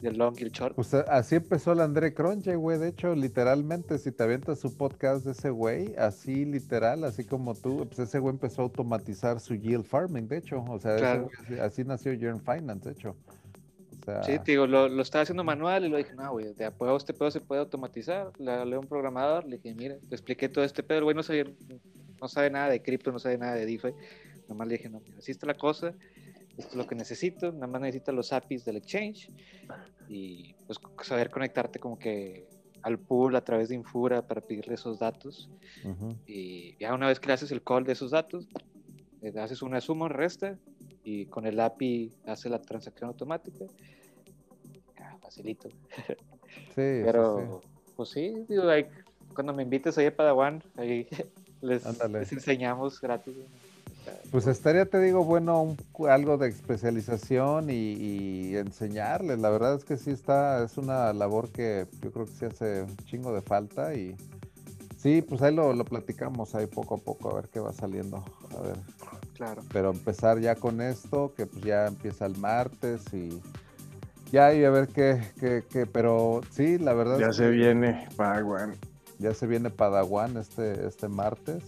del 0.00 0.16
long 0.16 0.34
y 0.38 0.44
el 0.44 0.50
short. 0.50 0.74
Pues 0.76 0.94
así 0.94 1.34
empezó 1.34 1.72
el 1.72 1.80
André 1.80 2.14
Cronje, 2.14 2.56
güey. 2.56 2.78
De 2.78 2.88
hecho, 2.88 3.14
literalmente, 3.14 3.98
si 3.98 4.12
te 4.12 4.22
avientas 4.22 4.58
su 4.58 4.74
podcast 4.76 5.26
de 5.26 5.32
ese 5.32 5.50
güey, 5.50 5.94
así 5.96 6.46
literal, 6.46 7.04
así 7.04 7.24
como 7.24 7.54
tú, 7.54 7.86
pues 7.86 7.98
ese 7.98 8.18
güey 8.18 8.32
empezó 8.32 8.62
a 8.62 8.64
automatizar 8.64 9.40
su 9.40 9.54
yield 9.54 9.84
farming, 9.84 10.26
de 10.26 10.38
hecho. 10.38 10.64
O 10.68 10.78
sea, 10.78 10.92
ese 10.94 11.00
Claro. 11.02 11.22
güey 11.24 11.34
así, 11.44 11.58
así 11.58 11.84
nació 11.84 12.12
Yearn 12.14 12.40
Finance, 12.40 12.88
de 12.88 12.92
hecho. 12.94 13.14
Sea, 14.10 14.22
Sí, 14.22 14.38
te 14.44 14.52
digo, 14.52 14.66
lo, 14.66 14.88
lo 14.88 15.02
estaba 15.02 15.22
haciendo 15.22 15.44
manual 15.44 15.84
y 15.84 15.88
lo 15.88 15.96
dije, 15.96 16.14
no, 16.14 16.32
güey, 16.32 16.52
de 16.54 16.64
a 16.64 16.74
este 16.96 17.14
pedo 17.14 17.30
se 17.30 17.40
puede 17.40 17.60
automatizar. 17.60 18.32
Le 18.38 18.52
hablé 18.52 18.76
a 18.76 18.80
un 18.80 18.88
programador, 18.88 19.44
le 19.46 19.58
dije, 19.58 19.74
mira, 19.74 19.94
le 19.94 20.16
expliqué 20.16 20.48
todo 20.48 20.64
este 20.64 20.82
pedo, 20.82 20.98
el 20.98 21.04
güey 21.04 21.16
no 21.16 21.22
sabe, 21.22 21.54
no 22.20 22.28
sabe 22.28 22.50
nada 22.50 22.68
de 22.68 22.82
cripto, 22.82 23.12
no 23.12 23.18
sabe 23.18 23.38
nada 23.38 23.54
de 23.54 23.66
DeFi. 23.66 23.92
Nomás 24.48 24.68
le 24.68 24.76
dije, 24.76 24.88
no, 24.88 25.00
mira, 25.00 25.18
así 25.18 25.30
está 25.30 25.46
la 25.46 25.54
cosa, 25.54 25.94
esto 26.56 26.70
es 26.70 26.74
lo 26.74 26.86
que 26.86 26.94
necesito, 26.94 27.52
nada 27.52 27.66
más 27.68 27.80
necesitas 27.80 28.14
los 28.14 28.32
APIs 28.32 28.64
del 28.64 28.76
exchange 28.76 29.30
y 30.08 30.54
pues 30.66 30.78
saber 31.02 31.30
conectarte 31.30 31.78
como 31.78 31.98
que 31.98 32.46
al 32.82 32.98
pool 32.98 33.36
a 33.36 33.44
través 33.44 33.68
de 33.68 33.76
Infura 33.76 34.26
para 34.26 34.40
pedirle 34.40 34.74
esos 34.74 34.98
datos. 34.98 35.48
ujú. 35.84 36.16
Y 36.26 36.76
ya 36.78 36.94
una 36.94 37.06
vez 37.06 37.20
que 37.20 37.28
le 37.28 37.34
haces 37.34 37.52
el 37.52 37.62
call 37.62 37.84
de 37.84 37.92
esos 37.92 38.10
datos, 38.10 38.48
le 39.20 39.38
haces 39.40 39.62
una 39.62 39.80
suma, 39.80 40.08
resta 40.08 40.58
y 41.04 41.26
con 41.26 41.46
el 41.46 41.60
API 41.60 42.12
hace 42.26 42.48
la 42.48 42.60
transacción 42.60 43.08
automática. 43.08 43.64
Facilito. 45.30 45.68
Sí, 45.68 46.14
sí, 46.74 47.02
Pero, 47.04 47.62
pues 47.96 48.08
sí, 48.08 48.44
digo, 48.48 48.68
ahí, 48.68 48.86
cuando 49.32 49.54
me 49.54 49.62
invites 49.62 49.96
ahí 49.96 50.06
a 50.06 50.16
Padawan, 50.16 50.60
ahí 50.76 51.06
les, 51.60 51.84
enseñamos 52.32 53.00
gratis. 53.00 53.36
Pues 54.32 54.48
estaría, 54.48 54.86
te 54.86 55.00
digo, 55.00 55.24
bueno, 55.24 55.62
un 55.62 55.76
algo 56.08 56.36
de 56.36 56.48
especialización 56.48 57.70
y, 57.70 57.92
y 57.92 58.56
enseñarles. 58.56 59.38
La 59.38 59.50
verdad 59.50 59.76
es 59.76 59.84
que 59.84 59.96
sí 59.96 60.10
está, 60.10 60.64
es 60.64 60.76
una 60.78 61.12
labor 61.12 61.50
que 61.50 61.86
yo 62.02 62.10
creo 62.10 62.26
que 62.26 62.32
sí 62.32 62.44
hace 62.46 62.82
un 62.82 62.96
chingo 63.04 63.32
de 63.32 63.42
falta 63.42 63.94
y 63.94 64.16
sí, 64.96 65.22
pues 65.22 65.42
ahí 65.42 65.54
lo, 65.54 65.74
lo 65.74 65.84
platicamos 65.84 66.56
ahí 66.56 66.66
poco 66.66 66.96
a 66.96 66.98
poco 66.98 67.30
a 67.30 67.34
ver 67.34 67.48
qué 67.50 67.60
va 67.60 67.72
saliendo. 67.72 68.24
A 68.58 68.62
ver, 68.62 68.76
claro. 69.34 69.62
pero 69.72 69.90
empezar 69.90 70.40
ya 70.40 70.56
con 70.56 70.80
esto, 70.80 71.34
que 71.36 71.46
pues 71.46 71.62
ya 71.62 71.86
empieza 71.86 72.26
el 72.26 72.36
martes 72.36 73.02
y 73.14 73.40
ya 74.32 74.52
y 74.54 74.64
a 74.64 74.70
ver 74.70 74.88
qué, 74.88 75.20
qué, 75.38 75.64
qué, 75.70 75.86
pero 75.86 76.40
sí, 76.50 76.78
la 76.78 76.92
verdad 76.94 77.18
Ya 77.18 77.26
es 77.28 77.36
se 77.36 77.44
que 77.44 77.50
viene 77.50 78.08
Padawan. 78.16 78.76
ya 79.18 79.34
se 79.34 79.46
viene 79.46 79.70
Padawan 79.70 80.36
este, 80.36 80.86
este 80.86 81.08
martes, 81.08 81.62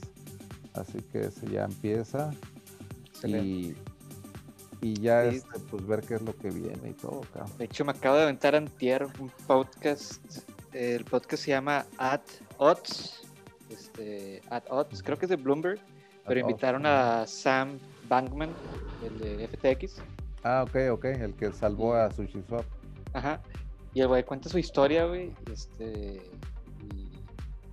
así 0.75 0.99
que 1.13 1.31
se 1.31 1.47
ya 1.49 1.65
empieza 1.65 2.31
y, 3.25 3.75
y 4.81 4.95
ya 5.01 5.31
Sí. 5.31 5.37
este, 5.37 5.59
pues 5.71 5.87
ver 5.87 6.01
qué 6.03 6.15
es 6.15 6.23
lo 6.23 6.35
que 6.37 6.51
viene 6.51 6.91
y 6.91 6.95
todo, 6.95 7.21
cabrón. 7.33 7.53
De 7.59 7.65
hecho, 7.67 7.85
me 7.85 7.93
acabo 7.93 8.17
de 8.17 8.23
aventar 8.25 8.55
antier 8.55 9.05
un 9.19 9.31
podcast. 9.47 10.21
El 10.73 11.05
podcast 11.05 11.45
se 11.45 11.51
llama 11.51 11.85
At 11.99 12.23
Odds. 12.59 13.23
Este, 13.71 14.41
At 14.51 14.65
Odds, 14.71 15.03
creo 15.03 15.17
que 15.19 15.27
es 15.27 15.31
de 15.31 15.37
Bloomberg. 15.37 15.79
Pero 16.27 16.41
At 16.41 16.51
invitaron 16.51 16.87
a 16.87 17.27
Sam 17.27 17.79
Bankman, 18.09 18.51
el 19.05 19.19
de 19.19 19.49
FTX. 19.49 19.97
Ah, 20.45 20.65
ok, 20.67 20.77
ok, 20.93 21.05
el 21.05 21.35
que 21.35 21.53
salvó 21.53 21.95
a 21.95 22.11
SushiSwap. 22.11 22.65
Ajá. 23.13 23.41
Y 23.95 24.01
el 24.01 24.09
güey 24.09 24.25
cuenta 24.25 24.49
su 24.49 24.59
historia, 24.59 25.07
güey. 25.07 25.33
Este. 25.53 26.23
Y 26.95 27.11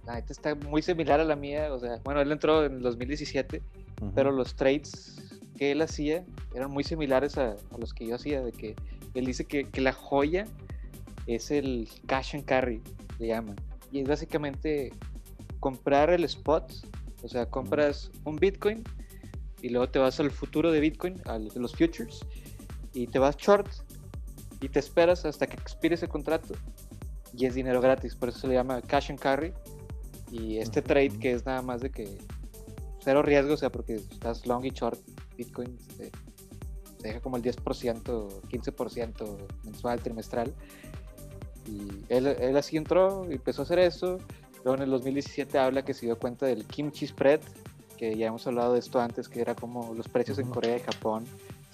la 0.05 0.15
neta 0.15 0.33
está 0.33 0.55
muy 0.55 0.81
similar 0.81 1.19
a 1.19 1.23
la 1.23 1.35
mía. 1.35 1.73
O 1.73 1.79
sea, 1.79 1.99
bueno, 2.03 2.21
él 2.21 2.31
entró 2.31 2.65
en 2.65 2.73
el 2.73 2.81
2017, 2.81 3.61
Ujú. 4.01 4.11
pero 4.13 4.31
los 4.31 4.55
trades 4.55 5.39
que 5.57 5.71
él 5.71 5.81
hacía 5.81 6.23
eran 6.53 6.71
muy 6.71 6.83
similares 6.83 7.37
a, 7.37 7.51
a 7.51 7.77
los 7.79 7.93
que 7.93 8.05
yo 8.05 8.15
hacía. 8.15 8.41
De 8.41 8.51
que 8.51 8.75
él 9.13 9.25
dice 9.25 9.45
que, 9.45 9.63
que 9.65 9.81
la 9.81 9.93
joya 9.93 10.45
es 11.25 11.51
el 11.51 11.87
cash 12.05 12.35
and 12.35 12.45
carry, 12.45 12.81
le 13.17 13.27
llaman. 13.27 13.55
Y 13.91 14.01
es 14.01 14.07
básicamente 14.07 14.91
comprar 15.59 16.09
el 16.11 16.23
spot. 16.25 16.71
O 17.23 17.27
sea, 17.27 17.45
compras 17.47 18.11
un 18.25 18.35
Bitcoin 18.37 18.83
y 19.61 19.69
luego 19.69 19.89
te 19.89 19.99
vas 19.99 20.19
al 20.19 20.31
futuro 20.31 20.71
de 20.71 20.79
Bitcoin, 20.79 21.21
a 21.25 21.37
los 21.37 21.75
futures, 21.75 22.25
y 22.93 23.07
te 23.07 23.19
vas 23.19 23.37
short 23.37 23.67
y 24.61 24.69
te 24.69 24.79
esperas 24.79 25.25
hasta 25.25 25.47
que 25.47 25.55
expire 25.55 25.95
ese 25.95 26.07
contrato 26.07 26.55
y 27.33 27.45
es 27.45 27.55
dinero 27.55 27.81
gratis, 27.81 28.15
por 28.15 28.29
eso 28.29 28.39
se 28.39 28.47
le 28.47 28.55
llama 28.55 28.81
cash 28.81 29.11
and 29.11 29.19
carry. 29.19 29.53
Y 30.31 30.57
este 30.57 30.81
Ujú, 30.81 30.87
trade 30.87 31.11
ujú. 31.11 31.19
que 31.19 31.31
es 31.33 31.45
nada 31.45 31.61
más 31.61 31.81
de 31.81 31.89
que 31.89 32.17
cero 33.03 33.21
riesgo, 33.23 33.53
o 33.53 33.57
sea, 33.57 33.71
porque 33.71 33.95
estás 33.95 34.45
long 34.45 34.65
y 34.65 34.69
short 34.71 34.99
Bitcoin, 35.37 35.77
este, 35.89 36.11
te 36.97 37.07
deja 37.07 37.21
como 37.21 37.37
el 37.37 37.43
10%, 37.43 38.41
15% 38.49 39.47
mensual, 39.63 40.01
trimestral. 40.01 40.53
Y 41.65 42.03
él, 42.09 42.27
él 42.27 42.57
así 42.57 42.77
entró 42.77 43.25
y 43.29 43.35
empezó 43.35 43.61
a 43.61 43.65
hacer 43.65 43.79
eso. 43.79 44.17
Luego 44.63 44.75
en 44.75 44.83
el 44.83 44.89
2017 44.91 45.57
habla 45.57 45.83
que 45.83 45.93
se 45.93 46.05
dio 46.05 46.17
cuenta 46.19 46.45
del 46.45 46.65
kimchi 46.65 47.07
spread, 47.07 47.41
que 47.97 48.15
ya 48.17 48.27
hemos 48.27 48.45
hablado 48.47 48.73
de 48.73 48.79
esto 48.79 48.99
antes, 48.99 49.29
que 49.29 49.41
era 49.41 49.55
como 49.55 49.93
los 49.93 50.07
precios 50.07 50.37
en. 50.39 50.49
Corea 50.49 50.77
y 50.77 50.81
Japón 50.81 51.25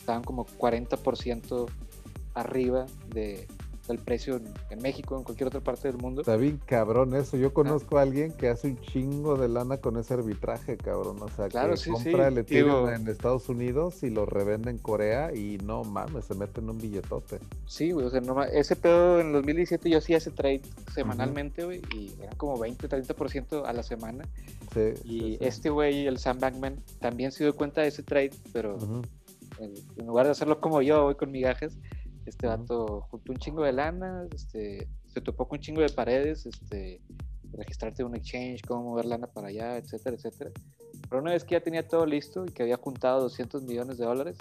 estaban 0.06 0.24
como 0.24 0.46
40% 0.46 1.68
arriba 2.36 2.86
de, 3.10 3.48
del 3.88 4.00
precio 4.00 4.38
en, 4.38 4.44
en 4.70 4.82
México, 4.82 5.18
en 5.18 5.24
cualquier 5.24 5.48
otra 5.48 5.62
parte 5.62 5.88
del 5.88 5.98
mundo. 5.98 6.22
Está 6.22 6.36
bien 6.36 6.60
cabrón 6.66 7.16
eso. 7.16 7.38
Yo 7.38 7.54
conozco 7.54 7.98
a 7.98 8.02
alguien 8.02 8.32
que 8.32 8.50
hace 8.50 8.68
un 8.68 8.80
chingo 8.82 9.36
de 9.38 9.48
lana 9.48 9.78
con 9.78 9.98
ese 9.98 10.14
arbitraje, 10.14 10.78
cabrón. 10.78 11.18
O 11.22 11.30
sea, 11.30 11.48
Claro, 11.50 11.72
que 11.72 11.78
sí, 11.78 11.92
compra 11.92 12.28
sí, 12.28 12.34
el 12.34 12.38
Ethereum 12.40 12.90
en 12.90 13.08
Estados 13.08 13.50
Unidos 13.50 14.04
y 14.04 14.10
lo 14.10 14.26
revende 14.26 14.72
en 14.72 14.78
Corea 14.78 15.34
y 15.34 15.58
no 15.64 15.84
mames, 15.84 16.26
se 16.26 16.36
mete 16.36 16.62
en 16.62 16.70
un 16.70 16.78
billetote. 16.78 17.40
Sí, 17.66 17.92
güey, 17.92 18.06
o 18.06 18.10
sea, 18.10 18.22
no 18.22 18.44
ese 18.44 18.76
pedo 18.76 19.20
en 19.20 19.32
2017 19.34 19.90
yo 19.90 19.98
hacía 19.98 20.18
ese 20.18 20.32
trade 20.32 20.62
semanalmente, 20.94 21.64
güey, 21.66 21.82
y 21.96 22.14
era 22.22 22.36
como 22.36 22.60
20, 22.60 22.88
30% 22.88 23.66
a 23.66 23.74
la 23.74 23.84
semana. 23.84 24.26
Sí, 24.74 24.94
Y 25.04 25.38
este 25.44 25.70
güey, 25.70 26.08
el 26.08 26.18
Sam 26.20 26.40
Bankman, 26.40 26.78
también 27.00 27.32
se 27.32 27.44
dio 27.44 27.56
cuenta 27.56 27.82
de 27.82 27.88
ese 27.88 28.04
trade, 28.04 28.32
pero. 28.52 28.78
En, 29.60 29.74
en 29.98 30.06
lugar 30.06 30.26
de 30.26 30.32
hacerlo 30.32 30.60
como 30.60 30.82
yo, 30.82 31.04
voy 31.04 31.16
con 31.16 31.32
migajas, 31.32 31.78
este 32.26 32.48
vato 32.48 33.02
juntó 33.10 33.32
un 33.32 33.38
chingo 33.38 33.64
de 33.64 33.74
lana, 33.74 34.28
este, 34.34 34.88
se 35.08 35.22
topó 35.22 35.48
con 35.48 35.58
un 35.58 35.62
chingo 35.62 35.82
de 35.82 35.90
paredes, 35.90 36.46
este, 36.46 37.02
registrarte 37.54 38.02
en 38.02 38.10
un 38.10 38.16
exchange, 38.16 38.62
cómo 38.68 38.84
mover 38.84 39.06
lana 39.06 39.28
para 39.28 39.48
allá, 39.48 39.78
etcétera, 39.78 40.16
etcétera. 40.16 40.52
Pero 41.10 41.22
una 41.22 41.32
vez 41.32 41.44
que 41.44 41.54
ya 41.54 41.62
tenía 41.62 41.88
todo 41.88 42.06
listo 42.06 42.46
y 42.46 42.52
que 42.52 42.64
había 42.64 42.78
juntado 42.78 43.22
200 43.22 43.64
millones 43.64 43.98
de 43.98 44.06
dólares, 44.06 44.38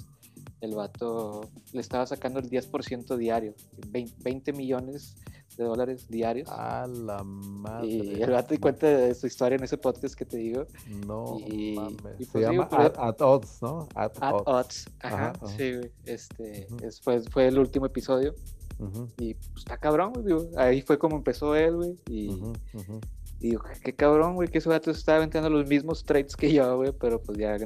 el 0.60 0.74
vato 0.74 1.50
le 1.72 1.80
estaba 1.80 2.06
sacando 2.06 2.40
el 2.40 2.48
10% 2.48 3.16
diario, 3.16 3.54
20 3.88 4.52
millones 4.54 5.16
de 5.56 5.64
dólares 5.64 6.08
diarios. 6.08 6.48
A 6.50 6.86
la 6.86 7.22
madre. 7.24 7.86
Y 7.86 8.22
el 8.22 8.30
vato 8.30 8.54
y 8.54 8.58
cuenta 8.58 8.86
de 8.86 9.14
su 9.14 9.26
historia 9.26 9.56
en 9.56 9.64
ese 9.64 9.78
podcast 9.78 10.14
que 10.14 10.24
te 10.24 10.36
digo. 10.36 10.66
No 11.06 11.36
Y- 11.46 11.74
mames. 11.76 12.20
y 12.20 12.24
Se 12.24 12.32
pues 12.32 12.44
llama 12.44 12.68
digo, 12.70 12.82
at, 12.82 12.94
at 12.98 13.20
Odds, 13.20 13.62
¿no? 13.62 13.88
At, 13.94 14.12
At 14.20 14.34
Odds. 14.34 14.42
Odds. 14.46 14.86
Ajá, 15.00 15.32
Ajá, 15.40 15.46
sí, 15.56 15.72
güey. 15.76 15.92
Este, 16.06 16.66
Ujú. 16.70 16.84
es- 16.86 17.00
fue, 17.00 17.20
fue 17.22 17.46
el 17.48 17.58
último 17.58 17.86
episodio. 17.86 18.34
Ujú, 18.78 19.08
Y 19.18 19.34
pues 19.34 19.58
está 19.58 19.78
cabrón, 19.78 20.12
güey. 20.14 20.24
digo, 20.26 20.48
ahí 20.56 20.82
fue 20.82 20.98
como 20.98 21.16
empezó 21.16 21.54
él, 21.54 21.76
güey. 21.76 21.98
Y, 22.08 22.30
ujú, 22.30 22.52
ujú. 22.74 23.00
y 23.38 23.50
digo, 23.50 23.62
qué 23.84 23.94
cabrón, 23.94 24.34
güey, 24.34 24.48
que 24.48 24.58
ese 24.58 24.68
vato 24.68 24.90
estaba 24.90 25.18
aventando 25.18 25.48
los 25.50 25.68
mismos 25.68 26.02
trades 26.04 26.34
que 26.34 26.52
yo, 26.52 26.76
güey. 26.76 26.92
Pero 26.98 27.20
pues 27.22 27.38
ya 27.38 27.56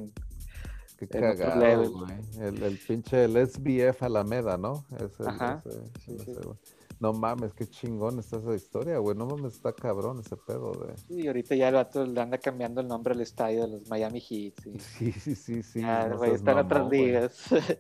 Qué 0.98 1.06
cagado, 1.06 1.60
level. 1.60 1.92
El, 2.40 2.62
el 2.62 2.76
pinche, 2.78 3.24
el 3.24 3.36
SBF 3.36 4.02
Alameda, 4.04 4.58
¿no? 4.58 4.84
Es 4.96 5.18
el- 5.20 5.28
Ajá, 5.28 5.62
ese- 5.64 5.80
sí, 6.04 6.16
ese, 6.16 6.34
sí. 6.34 6.40
No 7.00 7.12
mames, 7.12 7.52
qué 7.54 7.66
chingón 7.66 8.18
está 8.18 8.38
esa 8.38 8.54
historia, 8.54 8.98
güey. 8.98 9.16
No 9.16 9.26
mames, 9.26 9.54
está 9.54 9.72
cabrón 9.72 10.20
ese 10.20 10.36
pedo, 10.36 10.72
güey. 10.72 10.94
Y 11.08 11.26
ahorita 11.28 11.54
ya 11.54 11.68
el 11.68 11.74
vato 11.74 12.04
le 12.04 12.20
anda 12.20 12.38
cambiando 12.38 12.80
el 12.80 12.88
nombre 12.88 13.14
al 13.14 13.20
estadio 13.20 13.62
de 13.62 13.68
los 13.68 13.88
Miami 13.88 14.20
Heat. 14.20 14.54
Sí, 14.80 15.12
sí, 15.12 15.34
sí, 15.34 15.62
sí. 15.62 15.80
ya, 15.80 16.08
no 16.08 16.16
güey, 16.18 16.30
seas 16.30 16.40
está 16.40 16.52
en 16.52 16.58
otras 16.58 16.86
güey. 16.86 17.06
ligas. 17.06 17.44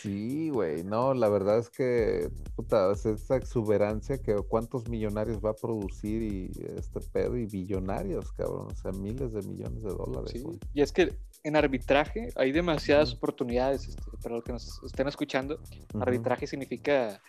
Sí, 0.00 0.48
güey, 0.48 0.84
no, 0.84 1.12
la 1.12 1.28
verdad 1.28 1.58
es 1.58 1.68
que, 1.68 2.30
puta, 2.56 2.90
es 2.92 3.04
esa 3.04 3.36
exuberancia 3.36 4.16
que 4.16 4.34
cuántos 4.48 4.88
millonarios 4.88 5.38
va 5.44 5.50
a 5.50 5.54
producir 5.54 6.22
y 6.22 6.50
este 6.78 7.00
pedo 7.12 7.36
y 7.36 7.44
billonarios, 7.44 8.32
cabrón, 8.32 8.68
o 8.72 8.74
sea, 8.74 8.90
miles 8.92 9.32
de 9.34 9.42
millones 9.42 9.82
de 9.82 9.90
dólares, 9.90 10.30
Sí, 10.32 10.40
güey. 10.40 10.58
Y 10.72 10.80
es 10.80 10.92
que 10.92 11.14
en 11.44 11.56
arbitraje 11.56 12.30
hay 12.36 12.52
demasiadas 12.52 13.12
oportunidades. 13.12 13.86
Este, 13.88 14.02
para 14.22 14.36
los 14.36 14.44
que 14.44 14.52
nos 14.52 14.82
estén 14.82 15.08
escuchando, 15.08 15.60
arbitraje 16.00 16.46
significa 16.46 17.20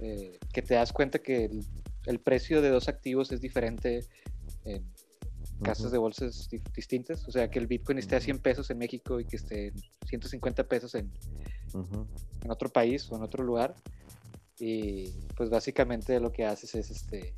eh, 0.00 0.38
que 0.52 0.62
te 0.62 0.74
das 0.74 0.92
cuenta 0.92 1.18
que 1.20 1.44
el, 1.46 1.64
el 2.06 2.18
precio 2.20 2.60
de 2.62 2.70
dos 2.70 2.88
activos 2.88 3.32
es 3.32 3.40
diferente 3.40 4.04
en 4.64 4.84
casas 5.62 5.86
ujú, 5.86 5.92
de 5.92 5.98
bolsas 5.98 6.48
di- 6.50 6.60
distintas. 6.74 7.26
O 7.28 7.30
sea, 7.30 7.50
que 7.50 7.58
el 7.58 7.66
Bitcoin 7.66 7.98
esté 7.98 8.16
a 8.16 8.18
Ujú. 8.18 8.24
100 8.24 8.38
pesos 8.40 8.70
en 8.70 8.78
México 8.78 9.20
y 9.20 9.24
que 9.24 9.36
esté 9.36 9.68
en 9.68 9.74
150 10.08 10.64
pesos 10.64 10.94
en, 10.94 11.10
ujú, 11.72 12.06
en 12.42 12.50
otro 12.50 12.68
país 12.70 13.10
o 13.10 13.16
en 13.16 13.22
otro 13.22 13.44
lugar. 13.44 13.74
Y 14.58 15.08
pues 15.36 15.50
básicamente 15.50 16.20
lo 16.20 16.30
que 16.32 16.44
haces 16.44 16.74
es, 16.74 16.90
este, 16.90 17.34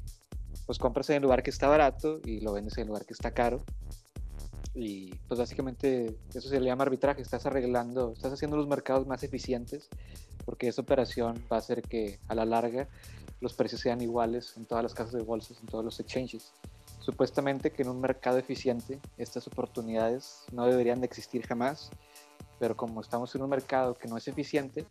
pues 0.67 0.79
compras 0.79 1.09
en 1.11 1.17
el 1.17 1.23
lugar 1.23 1.43
que 1.43 1.51
está 1.51 1.69
barato 1.69 2.21
y 2.25 2.41
lo 2.41 2.53
vendes 2.53 2.77
en 2.77 2.83
el 2.83 2.89
lugar 2.89 3.07
que 3.07 3.15
está 3.15 3.31
caro. 3.33 3.65
Y 4.79 5.15
pues 5.27 5.41
básicamente 5.41 6.15
eso 6.35 6.49
se 6.51 6.61
le 6.61 6.67
llama 6.67 6.85
arbitraje, 6.85 7.23
estás 7.23 7.47
arreglando, 7.47 8.13
estás 8.13 8.35
haciendo 8.35 8.59
los 8.59 8.69
mercados 8.69 9.07
más 9.07 9.23
eficientes 9.23 9.89
porque 10.45 10.69
esa 10.69 10.83
operación 10.83 11.43
va 11.51 11.57
a 11.57 11.59
hacer 11.59 11.83
que 11.83 12.21
a 12.29 12.35
la 12.35 12.45
larga 12.45 12.87
los 13.41 13.53
precios 13.53 13.81
sean 13.81 14.01
iguales 14.01 14.55
en 14.57 14.65
todas 14.65 14.83
las 14.83 14.95
casas 14.95 15.13
de 15.15 15.23
bolsas, 15.23 15.59
en 15.61 15.67
todos 15.67 15.85
los 15.85 15.99
exchanges. 15.99 16.53
Supuestamente 17.01 17.73
que 17.73 17.83
en 17.83 17.89
un 17.89 18.01
mercado 18.01 18.39
eficiente 18.39 19.01
estas 19.19 19.47
oportunidades 19.47 20.45
no 20.53 20.67
deberían 20.67 21.01
de 21.01 21.07
existir 21.07 21.47
jamás, 21.47 21.91
pero 22.59 22.77
como 22.77 23.01
estamos 23.01 23.35
en 23.35 23.43
un 23.43 23.51
mercado 23.51 23.95
que 23.95 24.09
no 24.09 24.17
es 24.17 24.29
eficiente, 24.29 24.87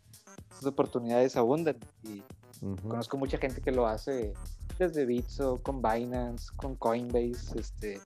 estas 0.50 0.66
oportunidades 0.66 1.36
abundan 1.36 1.76
y 2.02 2.22
ujú. 2.60 2.88
conozco 2.88 3.16
mucha 3.16 3.38
gente 3.38 3.60
que 3.60 3.72
lo 3.72 3.86
hace 3.86 4.34
desde 4.78 5.06
Bitso, 5.06 5.60
con 5.62 5.80
Binance, 5.80 6.48
con 6.54 6.76
Coinbase, 6.76 7.58
este, 7.58 8.00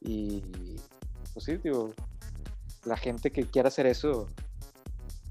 y 0.00 0.42
pues 1.32 1.44
sí, 1.44 1.56
digo, 1.56 1.92
la 2.84 2.96
gente 2.96 3.30
que 3.30 3.44
quiera 3.44 3.68
hacer 3.68 3.86
eso 3.86 4.28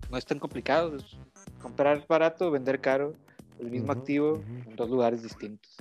no 0.10 0.18
es 0.18 0.26
tan 0.26 0.40
complicado, 0.40 0.96
es 0.96 1.18
comprar 1.62 2.06
barato, 2.08 2.52
vender 2.52 2.80
caro, 2.82 3.14
el 3.60 3.72
mismo 3.72 3.92
activo 3.92 4.42
en 4.66 4.76
dos 4.76 4.90
lugares 4.90 5.24
distintos. 5.24 5.76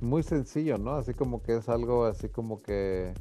Muy 0.00 0.22
sencillo, 0.22 0.78
¿no? 0.78 0.92
Así 0.92 1.14
como 1.14 1.42
que 1.42 1.56
es 1.56 1.68
algo 1.68 2.04
así 2.04 2.28
como 2.28 2.62
que... 2.62 3.14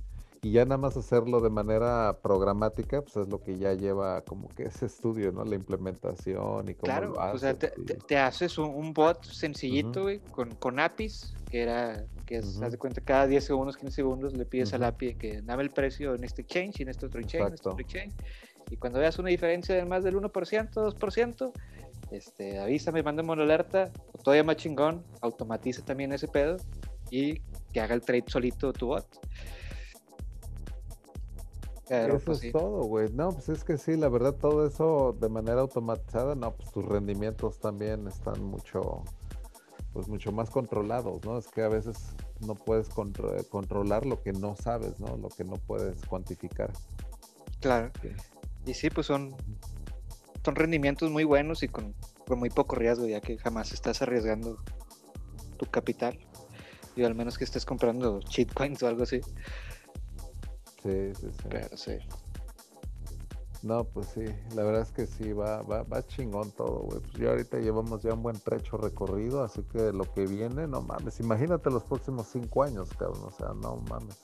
Y 0.46 0.52
ya 0.52 0.64
nada 0.64 0.78
más 0.78 0.96
hacerlo 0.96 1.42
de 1.42 1.50
manera 1.50 2.20
programática, 2.22 3.02
pues 3.02 3.16
es 3.18 3.28
lo 3.30 3.42
que 3.42 3.58
ya 3.58 3.74
lleva 3.74 4.22
como 4.22 4.48
que 4.50 4.66
ese 4.66 4.86
estudio, 4.86 5.32
¿no? 5.32 5.44
La 5.44 5.56
implementación 5.56 6.70
y 6.70 6.76
cómo 6.76 6.86
Claro, 6.86 7.14
lo 7.16 7.20
o 7.34 7.38
sea, 7.40 7.50
haces 7.50 7.58
te, 7.58 7.82
y- 7.82 7.86
te- 7.86 7.96
te 7.96 8.18
haces 8.20 8.60
un, 8.60 8.70
un 8.70 8.94
bot 8.94 9.24
sencillito, 9.26 10.04
güey, 10.04 10.20
con, 10.20 10.54
con 10.54 10.80
APIs, 10.80 11.34
que 11.50 11.64
era, 11.64 12.06
que 12.28 12.36
es, 12.38 12.58
Ujú. 12.58 12.64
haz 12.66 12.72
de 12.74 12.78
cuenta, 12.78 13.02
cada 13.02 13.26
10 13.26 13.44
segundos, 13.44 13.76
15 13.76 13.96
segundos 13.96 14.38
le 14.38 14.46
pides 14.46 14.72
al 14.76 14.82
Ujú. 14.84 14.90
API 14.90 15.16
que 15.16 15.42
dame 15.42 15.64
el 15.64 15.72
precio 15.72 16.14
en 16.14 16.24
este 16.24 16.44
exchange 16.44 16.80
y 16.80 16.84
en 16.84 16.90
este 16.90 17.08
otro 17.08 17.22
exchange, 17.22 17.48
en 17.48 17.54
este 17.56 17.70
otro 17.70 17.82
exchange. 17.82 18.14
Y 18.70 18.78
cuando 18.78 19.00
veas 19.00 19.18
una 19.18 19.30
diferencia 19.30 19.74
de 19.74 19.84
más 19.84 20.04
del 20.04 20.16
1%, 20.16 20.30
2%, 20.74 21.54
este, 22.12 22.60
avísame, 22.60 23.02
mándame 23.02 23.32
una 23.32 23.42
alerta, 23.42 23.92
o 24.14 24.20
todavía 24.20 24.44
más 24.44 24.58
chingón, 24.58 25.04
automatiza 25.22 25.84
también 25.84 26.14
ese 26.14 26.28
pedo 26.28 26.58
y 27.10 27.42
que 27.74 27.82
haga 27.82 27.96
el 27.96 28.02
trade 28.02 28.26
solito 28.28 28.72
tu 28.74 28.86
bot. 28.90 29.08
Pero, 31.88 32.16
Eso 32.16 32.26
pues, 32.26 32.44
es 32.44 32.52
todo, 32.52 32.84
güey. 32.84 33.10
No, 33.12 33.30
pues 33.32 33.50
es 33.50 33.64
que 33.64 33.78
sí, 33.78 33.96
la 33.96 34.10
verdad, 34.10 34.34
todo 34.34 34.66
eso 34.66 35.16
de 35.20 35.30
manera 35.30 35.62
automatizada, 35.62 36.36
no, 36.36 36.54
pues 36.54 36.72
tus 36.72 36.84
rendimientos 36.86 37.60
también 37.60 38.08
están 38.08 38.44
mucho, 38.44 39.04
pues 39.94 40.08
mucho 40.08 40.32
más 40.32 40.50
controlados, 40.50 41.24
¿no? 41.24 41.38
Es 41.38 41.48
que 41.48 41.62
a 41.62 41.70
veces 41.70 41.98
no 42.40 42.56
puedes 42.56 42.90
contro- 42.90 43.36
controlar 43.50 44.06
lo 44.06 44.22
que 44.22 44.34
no 44.34 44.56
sabes, 44.56 45.00
¿no? 45.00 45.16
Lo 45.18 45.30
que 45.30 45.44
no 45.44 45.58
puedes 45.58 46.04
cuantificar. 46.06 46.72
Claro. 47.60 47.92
Sí. 48.02 48.10
Y 48.66 48.74
sí, 48.74 48.90
pues 48.90 49.06
son, 49.06 49.36
son 50.44 50.56
rendimientos 50.56 51.12
muy 51.12 51.24
buenos 51.24 51.62
y 51.62 51.68
con, 51.68 51.94
con 52.28 52.40
muy 52.40 52.50
poco 52.50 52.76
riesgo, 52.76 53.06
ya 53.06 53.22
que 53.22 53.38
jamás 53.38 53.72
estás 53.74 54.02
arriesgando 54.02 54.58
tu 55.58 55.68
capital. 55.68 56.18
Y 56.96 57.04
al 57.04 57.14
menos 57.14 57.38
que 57.38 57.44
estés 57.44 57.66
comprando 57.66 58.22
shitcoins 58.22 58.82
o 58.82 58.88
algo 58.88 59.04
así. 59.04 59.22
Sí, 60.86 61.12
sí, 61.20 61.28
sí. 61.32 61.48
Pero 61.50 61.76
sí. 61.78 61.98
No, 63.64 63.84
pues 63.84 64.08
sí, 64.14 64.24
la 64.54 64.62
verdad 64.64 64.84
es 64.84 64.92
que 64.92 65.08
sí, 65.08 65.34
va, 65.34 65.64
va, 65.64 65.82
va 65.82 66.06
chingón 66.06 66.52
todo, 66.52 66.82
güey. 66.84 67.00
Pues 67.00 67.14
ya 67.14 67.30
ahorita 67.32 67.58
llevamos 67.58 68.04
ya 68.04 68.14
un 68.14 68.22
buen 68.22 68.40
trecho 68.40 68.78
recorrido, 68.78 69.44
así 69.44 69.64
que 69.64 69.92
lo 69.92 70.04
que 70.14 70.28
viene, 70.28 70.68
no 70.68 70.82
mames, 70.82 71.20
imagínate 71.20 71.72
los 71.72 71.82
próximos 71.84 72.28
cinco 72.32 72.62
años, 72.62 72.90
cabrón, 73.00 73.24
o 73.26 73.32
sea, 73.32 73.48
no 73.60 73.78
mames, 73.90 74.18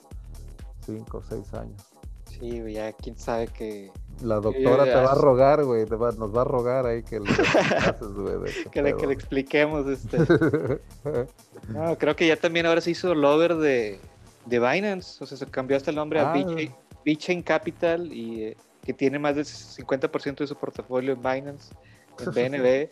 cinco 0.86 1.18
o 1.18 1.24
seis 1.24 1.52
años. 1.56 1.82
Sí, 2.30 2.62
güey, 2.62 2.76
ya 2.76 2.94
quién 2.94 3.18
sabe 3.18 3.48
que, 3.48 3.92
La 4.22 4.36
doctora 4.40 4.84
te 4.84 4.94
va 4.96 5.14
a 5.14 5.16
rogar, 5.16 5.64
güey, 5.66 5.86
te 5.86 5.96
va- 5.96 6.12
nos 6.12 6.36
va 6.36 6.42
a 6.42 6.46
rogar 6.46 6.86
ahí 6.86 7.02
que 7.02 7.20
le 7.20 7.26
clases, 7.34 8.14
güey, 8.14 8.36
que, 8.72 8.84
le, 8.84 8.96
que 8.96 9.08
le 9.08 9.14
expliquemos. 9.14 9.88
Este. 9.88 10.18
No, 11.70 11.98
creo 11.98 12.16
que 12.16 12.28
ya 12.28 12.38
también 12.38 12.66
ahora 12.66 12.82
se 12.82 12.92
hizo 12.92 13.14
lover 13.16 13.56
de, 13.56 14.00
de 14.46 14.60
Binance. 14.60 15.24
O 15.24 15.28
sea, 15.28 15.38
se 15.38 15.46
cambió 15.48 15.78
hasta 15.78 15.90
el 15.92 15.96
nombre 15.98 16.20
Ah. 16.20 16.34
a 16.34 17.04
BChain 17.06 17.42
Capital 17.42 18.12
y 18.14 18.44
eh, 18.44 18.58
que 18.84 18.94
tiene 18.94 19.18
más 19.20 19.36
del 19.36 19.46
50% 19.46 20.44
de 20.44 20.48
su 20.48 20.56
portafolio 20.56 21.14
en 21.14 21.20
Binance, 21.22 21.74
en 22.20 22.32
BNB. 22.34 22.90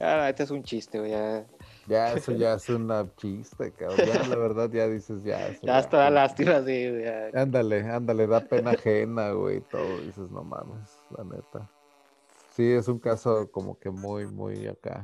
Ah, 0.00 0.28
este 0.28 0.42
es 0.42 0.50
un 0.50 0.62
chiste, 0.64 0.98
güey. 0.98 1.12
Ya, 1.12 1.44
Ya, 1.86 2.12
eso 2.14 2.32
ya 2.32 2.54
es 2.54 2.68
una 2.68 3.06
chiste, 3.16 3.70
cabrón. 3.72 3.98
Ya, 4.06 4.26
la 4.28 4.36
verdad, 4.36 4.68
ya 4.70 4.88
dices, 4.88 5.22
ya. 5.22 5.46
Eso 5.48 5.60
ya 5.66 5.82
sí. 5.82 5.88
lástima, 6.12 6.58
sí, 6.64 6.90
güey, 6.90 7.04
ya. 7.04 7.30
Ándale, 7.34 7.80
ándale, 7.88 8.26
da 8.26 8.40
pena 8.40 8.72
ajena, 8.72 9.30
güey, 9.30 9.60
todo. 9.60 9.98
Dices, 10.00 10.30
no 10.32 10.42
mames, 10.42 10.98
la 11.16 11.22
neta. 11.24 11.70
Sí, 12.56 12.72
es 12.72 12.88
un 12.88 12.98
caso 12.98 13.48
como 13.52 13.78
que 13.78 13.90
muy, 13.90 14.26
muy 14.26 14.66
acá. 14.66 15.02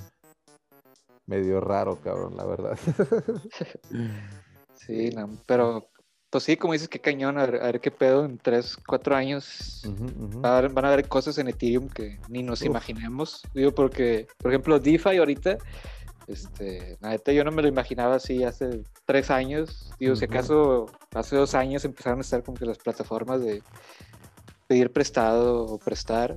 Medio 1.27 1.61
raro, 1.61 1.97
cabrón, 2.01 2.37
la 2.37 2.45
verdad. 2.45 2.79
Sí, 4.87 5.11
no, 5.11 5.29
pero 5.47 5.91
pues 6.31 6.45
sí, 6.45 6.57
como 6.57 6.73
dices, 6.73 6.89
qué 6.89 7.01
cañón, 7.01 7.39
a 7.39 7.47
ver, 7.47 7.61
a 7.61 7.67
ver 7.67 7.81
qué 7.81 7.91
pedo 7.91 8.25
en 8.25 8.39
3, 8.39 8.77
4 8.87 9.17
años. 9.17 9.83
A 10.45 10.61
van 10.61 10.85
a 10.85 10.93
haber 10.93 11.09
cosas 11.09 11.39
en 11.39 11.49
Ethereum 11.49 11.89
que 11.89 12.21
ni 12.29 12.43
nos 12.45 12.61
Uf. 12.61 12.67
imaginemos. 12.67 13.43
Digo, 13.53 13.73
porque, 13.73 14.29
por 14.39 14.53
ejemplo, 14.53 14.79
DeFi 14.79 15.17
ahorita, 15.17 15.59
este, 16.29 16.97
la 17.01 17.11
neta 17.11 17.33
yo 17.33 17.43
no 17.43 17.51
me 17.51 17.63
lo 17.63 17.69
imaginaba 17.69 18.15
así 18.15 18.45
hace 18.45 18.85
tres 19.07 19.29
años. 19.31 19.91
Digo, 19.99 20.15
si 20.15 20.27
acaso 20.27 20.87
hace 21.15 21.35
dos 21.35 21.57
años 21.57 21.85
empezaron 21.85 22.21
a 22.21 22.23
estar 22.23 22.45
como 22.45 22.57
que 22.57 22.65
las 22.65 22.79
plataformas 22.79 23.43
de 23.43 23.65
pedir 24.69 24.93
prestado 24.93 25.65
o 25.65 25.79
prestar, 25.79 26.37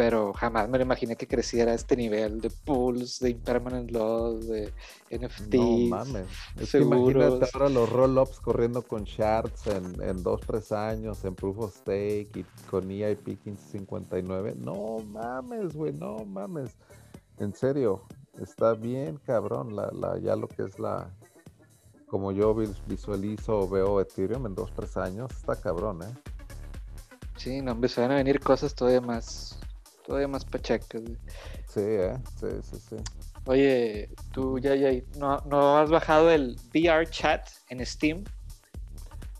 pero 0.00 0.32
jamás 0.32 0.66
me 0.66 0.78
lo 0.78 0.84
imaginé 0.84 1.14
que 1.14 1.28
creciera 1.28 1.72
a 1.72 1.74
este 1.74 1.94
nivel 1.94 2.40
de 2.40 2.48
pools, 2.48 3.20
de 3.20 3.28
impermanent 3.28 3.90
loss, 3.90 4.48
de 4.48 4.72
NFTs. 5.10 5.54
No 5.54 5.76
mames. 5.90 6.26
Es 6.58 6.70
seguros. 6.70 7.50
ahora 7.52 7.68
los 7.68 7.86
roll-ups 7.90 8.40
corriendo 8.40 8.80
con 8.80 9.04
shards 9.04 9.66
en, 9.66 10.00
en 10.02 10.22
dos, 10.22 10.40
tres 10.40 10.72
años, 10.72 11.22
en 11.26 11.34
Proof 11.34 11.58
of 11.58 11.76
Stake 11.76 12.30
y 12.34 12.44
con 12.70 12.90
EIP 12.90 13.26
1559. 13.26 14.54
No 14.56 15.00
mames, 15.04 15.74
güey, 15.74 15.92
no 15.92 16.24
mames. 16.24 16.70
En 17.38 17.54
serio, 17.54 18.06
está 18.40 18.72
bien 18.72 19.18
cabrón 19.26 19.76
la, 19.76 19.90
la, 19.92 20.18
ya 20.18 20.34
lo 20.34 20.48
que 20.48 20.62
es 20.62 20.78
la, 20.78 21.10
como 22.06 22.32
yo 22.32 22.54
vis- 22.54 22.80
visualizo 22.86 23.58
o 23.58 23.68
veo 23.68 24.00
Ethereum 24.00 24.46
en 24.46 24.54
dos, 24.54 24.72
tres 24.74 24.96
años, 24.96 25.30
está 25.30 25.56
cabrón, 25.56 26.04
¿eh? 26.04 26.14
Sí, 27.36 27.60
no, 27.60 27.74
van 27.74 28.10
a 28.12 28.16
venir 28.16 28.40
cosas 28.40 28.74
todavía 28.74 29.00
más, 29.02 29.58
todavía 30.10 30.26
más 30.26 30.44
pachacas. 30.44 31.02
güey. 31.02 31.16
Sí, 31.68 31.80
¿eh? 31.84 32.18
Sí, 32.40 32.46
sí, 32.68 32.76
sí. 32.90 32.96
Oye, 33.46 34.10
tú 34.32 34.58
ya, 34.58 34.74
ya, 34.74 34.90
¿no, 35.18 35.40
¿no 35.46 35.78
has 35.78 35.88
bajado 35.88 36.30
el 36.32 36.56
VR 36.74 37.08
chat 37.08 37.48
en 37.68 37.84
Steam? 37.86 38.24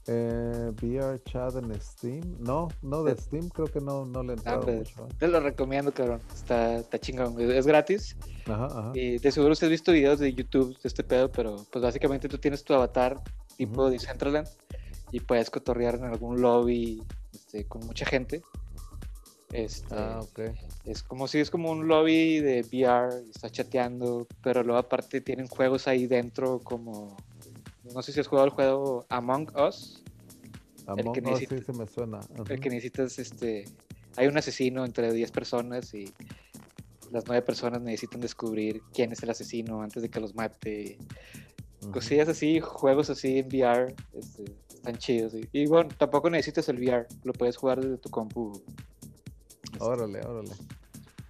Eh, 0.06 0.72
VR 0.80 1.20
Chat 1.24 1.56
en 1.56 1.80
Steam. 1.80 2.36
No, 2.38 2.68
no 2.82 3.02
de 3.02 3.16
Sí. 3.16 3.22
Steam, 3.22 3.48
creo 3.48 3.66
que 3.66 3.80
no, 3.80 4.06
no 4.06 4.22
le 4.22 4.34
he 4.34 4.36
Ah, 4.44 4.60
pues, 4.60 4.78
mucho. 4.96 5.06
¿eh? 5.08 5.14
te 5.18 5.28
lo 5.28 5.40
recomiendo, 5.40 5.92
cabrón. 5.92 6.20
Está, 6.32 6.76
está 6.76 6.98
chingón. 7.00 7.38
Es 7.50 7.66
gratis. 7.66 8.16
Ajá, 8.46 8.66
ajá. 8.66 8.92
Y 8.94 9.18
de 9.18 9.32
seguro 9.32 9.52
usted 9.52 9.66
has 9.66 9.70
visto 9.72 9.90
videos 9.92 10.18
de 10.20 10.32
YouTube 10.32 10.72
de 10.80 10.88
este 10.88 11.02
pedo, 11.04 11.30
pero 11.30 11.56
pues 11.70 11.82
básicamente 11.82 12.28
tú 12.28 12.38
tienes 12.38 12.62
tu 12.64 12.74
avatar 12.74 13.20
tipo 13.56 13.82
Ujú. 13.82 13.90
Decentraland 13.90 14.48
y 15.12 15.18
puedes 15.20 15.50
cotorrear 15.50 15.96
en 15.96 16.04
algún 16.04 16.40
lobby 16.40 17.02
este, 17.34 17.64
con 17.66 17.84
mucha 17.86 18.06
gente. 18.06 18.42
Este, 19.52 19.94
Ah, 19.94 20.20
ok. 20.22 20.40
Es 20.84 21.02
como 21.02 21.26
si 21.26 21.38
es 21.38 21.50
como 21.50 21.70
un 21.70 21.88
lobby 21.88 22.40
de 22.40 22.60
VR, 22.62 23.22
y 23.26 23.30
estás 23.30 23.52
chateando, 23.52 24.26
pero 24.42 24.62
luego 24.62 24.78
aparte 24.78 25.20
tienen 25.20 25.46
juegos 25.48 25.88
ahí 25.88 26.06
dentro 26.06 26.60
como... 26.60 27.16
No 27.92 28.02
sé 28.02 28.12
si 28.12 28.20
has 28.20 28.28
jugado 28.28 28.46
el 28.46 28.52
juego 28.52 29.06
Among 29.08 29.50
Us, 29.56 30.02
Among 30.86 31.12
que 31.12 31.20
Us 31.20 31.38
sí 31.40 31.46
se 31.46 31.72
me 31.72 31.86
suena. 31.86 32.20
el 32.48 32.60
que 32.60 32.70
necesitas, 32.70 33.18
este... 33.18 33.64
Hay 34.16 34.26
un 34.26 34.36
asesino 34.36 34.84
entre 34.84 35.12
10 35.12 35.30
personas 35.30 35.94
y 35.94 36.12
las 37.10 37.26
9 37.26 37.42
personas 37.42 37.80
necesitan 37.80 38.20
descubrir 38.20 38.82
quién 38.92 39.12
es 39.12 39.22
el 39.22 39.30
asesino 39.30 39.82
antes 39.82 40.02
de 40.02 40.08
que 40.08 40.20
los 40.20 40.34
mate. 40.34 40.98
Cosillas 41.92 42.28
así, 42.28 42.60
juegos 42.60 43.08
así 43.08 43.38
en 43.38 43.46
VR, 43.46 43.94
este, 44.12 44.44
están 44.68 44.96
chidos. 44.96 45.34
Y, 45.34 45.48
y 45.52 45.66
bueno, 45.66 45.90
tampoco 45.96 46.28
necesitas 46.28 46.68
el 46.68 46.78
VR, 46.78 47.06
lo 47.24 47.32
puedes 47.32 47.56
jugar 47.56 47.80
desde 47.80 47.98
tu 47.98 48.10
compu. 48.10 48.60
Este, 49.72 49.84
Órale, 49.84 50.20
órale. 50.26 50.50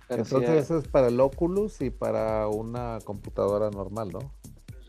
pero 0.09 0.23
Entonces 0.23 0.51
eh, 0.51 0.59
eso 0.59 0.79
es 0.79 0.89
para 0.89 1.09
el 1.09 1.21
Oculus 1.21 1.81
y 1.81 1.91
para 1.91 2.49
una 2.49 2.99
computadora 3.05 3.71
normal, 3.71 4.11
¿no? 4.11 4.33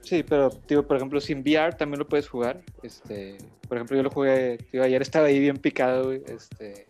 Sí, 0.03 0.23
pero 0.23 0.49
digo, 0.67 0.83
por 0.87 0.97
ejemplo, 0.97 1.21
sin 1.21 1.39
VR 1.41 1.73
también 1.75 1.99
lo 1.99 2.07
puedes 2.07 2.27
jugar. 2.27 2.63
Este, 2.83 3.37
por 3.67 3.77
ejemplo, 3.77 3.95
yo 3.97 4.03
lo 4.03 4.09
jugué, 4.09 4.57
digo, 4.71 4.83
ayer 4.83 5.01
estaba 5.01 5.27
ahí 5.27 5.39
bien 5.39 5.57
picado, 5.57 6.11
este, 6.11 6.85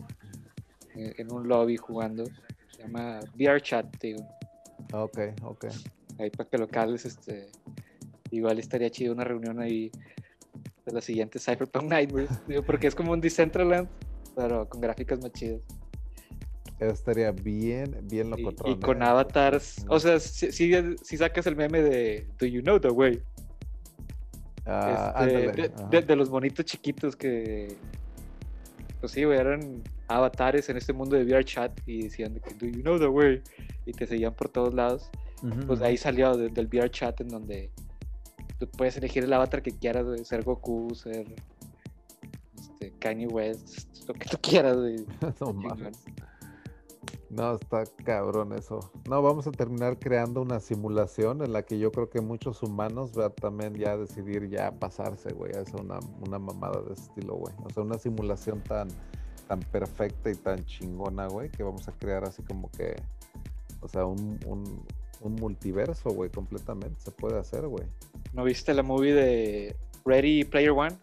en, 0.96 1.14
en 1.18 1.32
un 1.32 1.48
lobby 1.48 1.78
jugando. 1.78 2.24
Se 2.72 2.84
llama 2.84 3.20
VR 3.36 3.62
Chat, 3.62 3.86
digo. 4.02 4.26
Ah, 4.94 5.04
Ok, 5.04 5.20
ok. 5.44 5.66
Ahí 6.20 6.30
para 6.30 6.50
que 6.50 6.58
locales, 6.58 7.06
este, 7.06 7.50
igual 8.32 8.60
estaría 8.60 8.90
chido 8.90 9.14
una 9.14 9.24
reunión 9.24 9.60
ahí 9.60 9.92
de 10.86 10.92
la 10.94 11.02
siguiente 11.02 11.38
Cyberpunk 11.40 11.84
Nightmares, 11.86 12.30
digo, 12.48 12.64
porque 12.64 12.88
es 12.88 12.96
como 12.96 13.12
un 13.12 13.22
Decentraland, 13.22 13.88
pero 14.36 14.68
con 14.70 14.82
gráficas 14.82 15.20
más 15.22 15.32
chidas. 15.34 15.62
Eso 16.82 16.92
estaría 16.94 17.32
bien, 17.32 17.96
bien 18.10 18.28
Y, 18.28 18.30
locotrón. 18.42 18.72
y 18.72 18.80
con 18.80 19.02
¿eh? 19.02 19.06
avatars, 19.06 19.86
o 19.88 20.00
sea, 20.00 20.20
si, 20.20 20.52
si, 20.52 20.74
si 21.04 21.18
sacas 21.18 21.46
el 21.46 21.56
meme 21.56 21.82
de 21.82 22.28
Do 22.40 22.48
you 22.48 22.62
know 22.64 22.80
the 22.80 22.90
way? 22.90 23.22
Ah, 24.66 25.14
Este, 25.28 25.52
de, 25.62 25.72
de- 25.92 26.02
de 26.02 26.16
los 26.16 26.30
bonitos 26.30 26.66
chiquitos 26.66 27.16
que, 27.16 27.76
pues 29.00 29.12
sí, 29.12 29.24
güey, 29.24 29.38
eran 29.40 29.84
avatares 30.08 30.70
en 30.70 30.78
este 30.78 30.92
mundo 30.92 31.16
de 31.16 31.24
VR 31.24 31.44
chat 31.46 31.72
y 31.86 32.04
decían 32.04 32.34
de 32.34 32.42
que, 32.42 32.54
do 32.56 32.66
you 32.66 32.82
know 32.82 32.98
the 33.00 33.08
way? 33.08 33.42
Y 33.86 33.92
te 33.94 34.06
seguían 34.08 34.34
por 34.34 34.50
todos 34.50 34.74
lados. 34.74 35.10
Pues 35.68 35.80
ujú. 35.80 35.84
ahí 35.86 35.98
salió 35.98 36.36
de- 36.36 36.50
del 36.50 36.66
VR 36.68 36.90
chat 36.92 37.20
en 37.22 37.28
donde 37.30 37.70
tú 38.60 38.68
puedes 38.70 38.98
elegir 38.98 39.24
el 39.24 39.34
avatar 39.34 39.62
que 39.62 39.72
quieras, 39.72 40.06
güey, 40.06 40.24
ser 40.26 40.44
Goku, 40.44 40.94
ser 40.96 41.26
este, 42.56 42.92
Kanye 43.00 43.28
West, 43.28 43.88
lo 44.08 44.14
que 44.16 44.30
tú 44.30 44.38
quieras, 44.42 44.78
güey. 44.78 44.98
No. 45.40 45.76
No, 47.32 47.56
está 47.56 47.86
cabrón 48.04 48.52
eso. 48.52 48.92
No, 49.10 49.22
vamos 49.22 49.48
a 49.48 49.52
terminar 49.52 49.98
creando 49.98 50.42
una 50.42 50.60
simulación 50.60 51.42
en 51.42 51.54
la 51.54 51.64
que 51.64 51.80
yo 51.80 51.90
creo 51.90 52.10
que 52.10 52.20
muchos 52.20 52.62
humanos 52.62 53.14
van 53.14 53.32
también 53.32 53.74
ya 53.76 53.94
a 53.94 53.98
decidir 53.98 54.50
ya 54.50 54.72
pasarse, 54.72 55.32
güey, 55.32 55.54
a 55.56 55.64
una, 55.82 56.00
una 56.20 56.40
mamada 56.40 56.82
de 56.82 56.94
ese 56.94 57.04
estilo, 57.04 57.36
güey. 57.36 57.54
O 57.64 57.70
sea, 57.70 57.84
una 57.84 57.98
simulación 57.98 58.62
tan, 58.62 58.90
tan 59.48 59.62
perfecta 59.62 60.30
y 60.30 60.36
tan 60.36 60.66
chingona, 60.66 61.28
güey, 61.28 61.50
que 61.50 61.64
vamos 61.64 61.88
a 61.88 61.94
crear 61.94 62.26
así 62.26 62.44
como 62.44 62.70
que, 62.72 62.98
o 63.80 63.88
sea, 63.88 64.06
un, 64.06 64.38
un, 64.46 64.86
un 65.22 65.36
multiverso, 65.36 66.10
güey, 66.10 66.30
completamente. 66.30 67.00
Se 67.00 67.12
puede 67.12 67.40
hacer, 67.40 67.66
güey. 67.66 67.86
¿No 68.34 68.44
viste 68.44 68.74
la 68.74 68.84
movie 68.84 69.14
de 69.14 69.78
Ready 70.04 70.44
Player 70.44 70.72
One? 70.72 70.98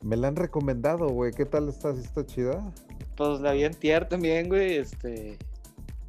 Me 0.00 0.16
la 0.16 0.28
han 0.28 0.36
recomendado, 0.36 1.08
güey. 1.08 1.32
¿Qué 1.32 1.44
tal 1.44 1.68
está? 1.68 1.92
¿Sí 1.92 2.02
está 2.02 2.24
chida? 2.24 2.72
Pues 3.16 3.40
la 3.40 3.52
vi 3.52 3.64
en 3.64 3.74
tier 3.74 4.08
también, 4.08 4.48
güey. 4.48 4.76
Este. 4.76 5.38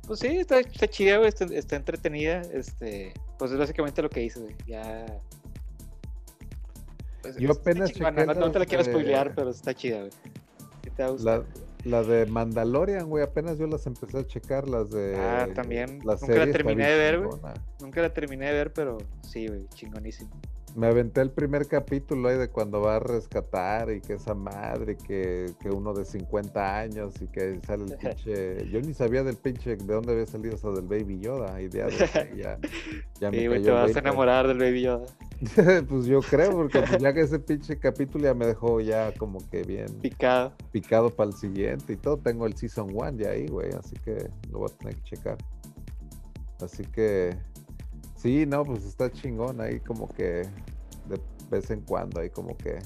Pues 0.07 0.19
sí, 0.19 0.27
está, 0.27 0.59
está 0.59 0.87
chida, 0.87 1.17
güey. 1.17 1.29
Está, 1.29 1.45
está 1.45 1.75
entretenida. 1.75 2.41
Este. 2.53 3.13
Pues 3.37 3.51
es 3.51 3.57
básicamente 3.57 4.01
lo 4.01 4.09
que 4.09 4.23
hice, 4.23 4.39
güey. 4.39 4.55
Ya. 4.67 5.05
Pues, 7.21 7.37
Yo 7.37 7.51
apenas 7.51 7.91
chingona, 7.91 8.21
chequé 8.21 8.33
No, 8.33 8.45
no 8.45 8.51
te 8.51 8.59
la 8.59 8.65
quiero 8.65 8.83
spoilear, 8.83 9.33
pero 9.35 9.49
está 9.49 9.73
chida, 9.73 9.99
güey. 9.99 10.11
Sí 10.83 10.89
te 10.95 11.03
va 11.03 11.09
a 11.09 11.11
gustar. 11.11 11.45
La, 11.83 12.01
la 12.01 12.03
de 12.03 12.25
Mandalorian, 12.25 13.07
güey, 13.07 13.23
apenas 13.23 13.57
yo 13.57 13.67
las 13.67 13.85
empecé 13.87 14.19
a 14.19 14.27
checar, 14.27 14.67
las 14.67 14.89
de... 14.89 15.15
Ah, 15.15 15.47
también. 15.53 15.99
Nunca 15.99 16.35
la 16.35 16.51
terminé 16.51 16.87
de 16.87 16.97
ver, 16.97 17.19
güey. 17.19 17.39
Nunca 17.79 18.01
la 18.01 18.13
terminé 18.13 18.47
de 18.47 18.53
ver, 18.53 18.73
pero 18.73 18.97
sí, 19.21 19.47
güey. 19.47 19.67
Chingonísimo. 19.69 20.29
Me 20.75 20.87
aventé 20.87 21.21
el 21.21 21.31
primer 21.31 21.67
capítulo 21.67 22.27
ahí 22.27 22.37
de 22.37 22.49
cuando 22.49 22.81
va 22.81 22.97
a 22.97 22.99
rescatar 22.99 23.89
y 23.91 24.01
que 24.01 24.13
esa 24.15 24.33
madre, 24.33 24.97
que, 24.97 25.45
que 25.61 25.69
uno 25.69 25.93
de 25.93 26.03
50 26.03 26.77
años 26.79 27.13
y 27.21 27.27
que 27.27 27.61
sale 27.65 27.85
el 27.85 27.97
pinche... 27.97 28.69
Yo 28.69 28.81
ni 28.81 28.93
sabía 28.93 29.23
del 29.23 29.37
pinche, 29.37 29.77
de 29.77 29.85
dónde 29.93 30.11
había 30.11 30.25
salido 30.25 30.55
eso 30.55 30.73
del 30.73 30.85
Baby 30.85 31.19
Yoda, 31.21 31.61
idea 31.61 31.85
de 31.85 31.91
ya, 32.37 32.59
ya 33.21 33.31
me 33.31 33.39
Sí, 33.39 33.47
cayó 33.47 33.63
te 33.63 33.71
vas 33.71 33.81
a 33.83 33.85
20. 33.85 33.99
enamorar 33.99 34.47
del 34.49 34.57
Baby 34.57 34.81
Yoda. 34.81 35.05
pues 35.87 36.05
yo 36.07 36.19
creo, 36.19 36.51
porque 36.51 36.79
pues 36.81 37.01
ya 37.01 37.13
que 37.13 37.21
ese 37.21 37.39
pinche 37.39 37.79
capítulo 37.79 38.25
ya 38.25 38.33
me 38.33 38.45
dejó 38.45 38.81
ya 38.81 39.13
como 39.13 39.39
que 39.49 39.63
bien 39.63 39.87
Picado. 40.01 40.53
picado 40.73 41.09
para 41.09 41.29
el 41.29 41.35
siguiente 41.37 41.93
y 41.93 41.97
todo. 41.97 42.17
Tengo 42.17 42.45
el 42.47 42.55
Season 42.57 42.89
1 42.93 43.11
ya 43.17 43.29
ahí, 43.29 43.47
güey, 43.47 43.69
así 43.73 43.95
que 44.03 44.29
lo 44.51 44.59
voy 44.59 44.69
a 44.73 44.77
tener 44.77 44.95
que 44.97 45.03
checar. 45.03 45.37
Así 46.61 46.83
que, 46.85 47.35
sí, 48.15 48.45
no, 48.45 48.63
pues 48.63 48.85
está 48.85 49.11
chingón 49.11 49.61
ahí 49.61 49.79
como 49.79 50.07
que 50.09 50.47
de 51.07 51.21
vez 51.49 51.69
en 51.71 51.81
cuando 51.81 52.19
ahí 52.19 52.29
como 52.29 52.57
que, 52.57 52.79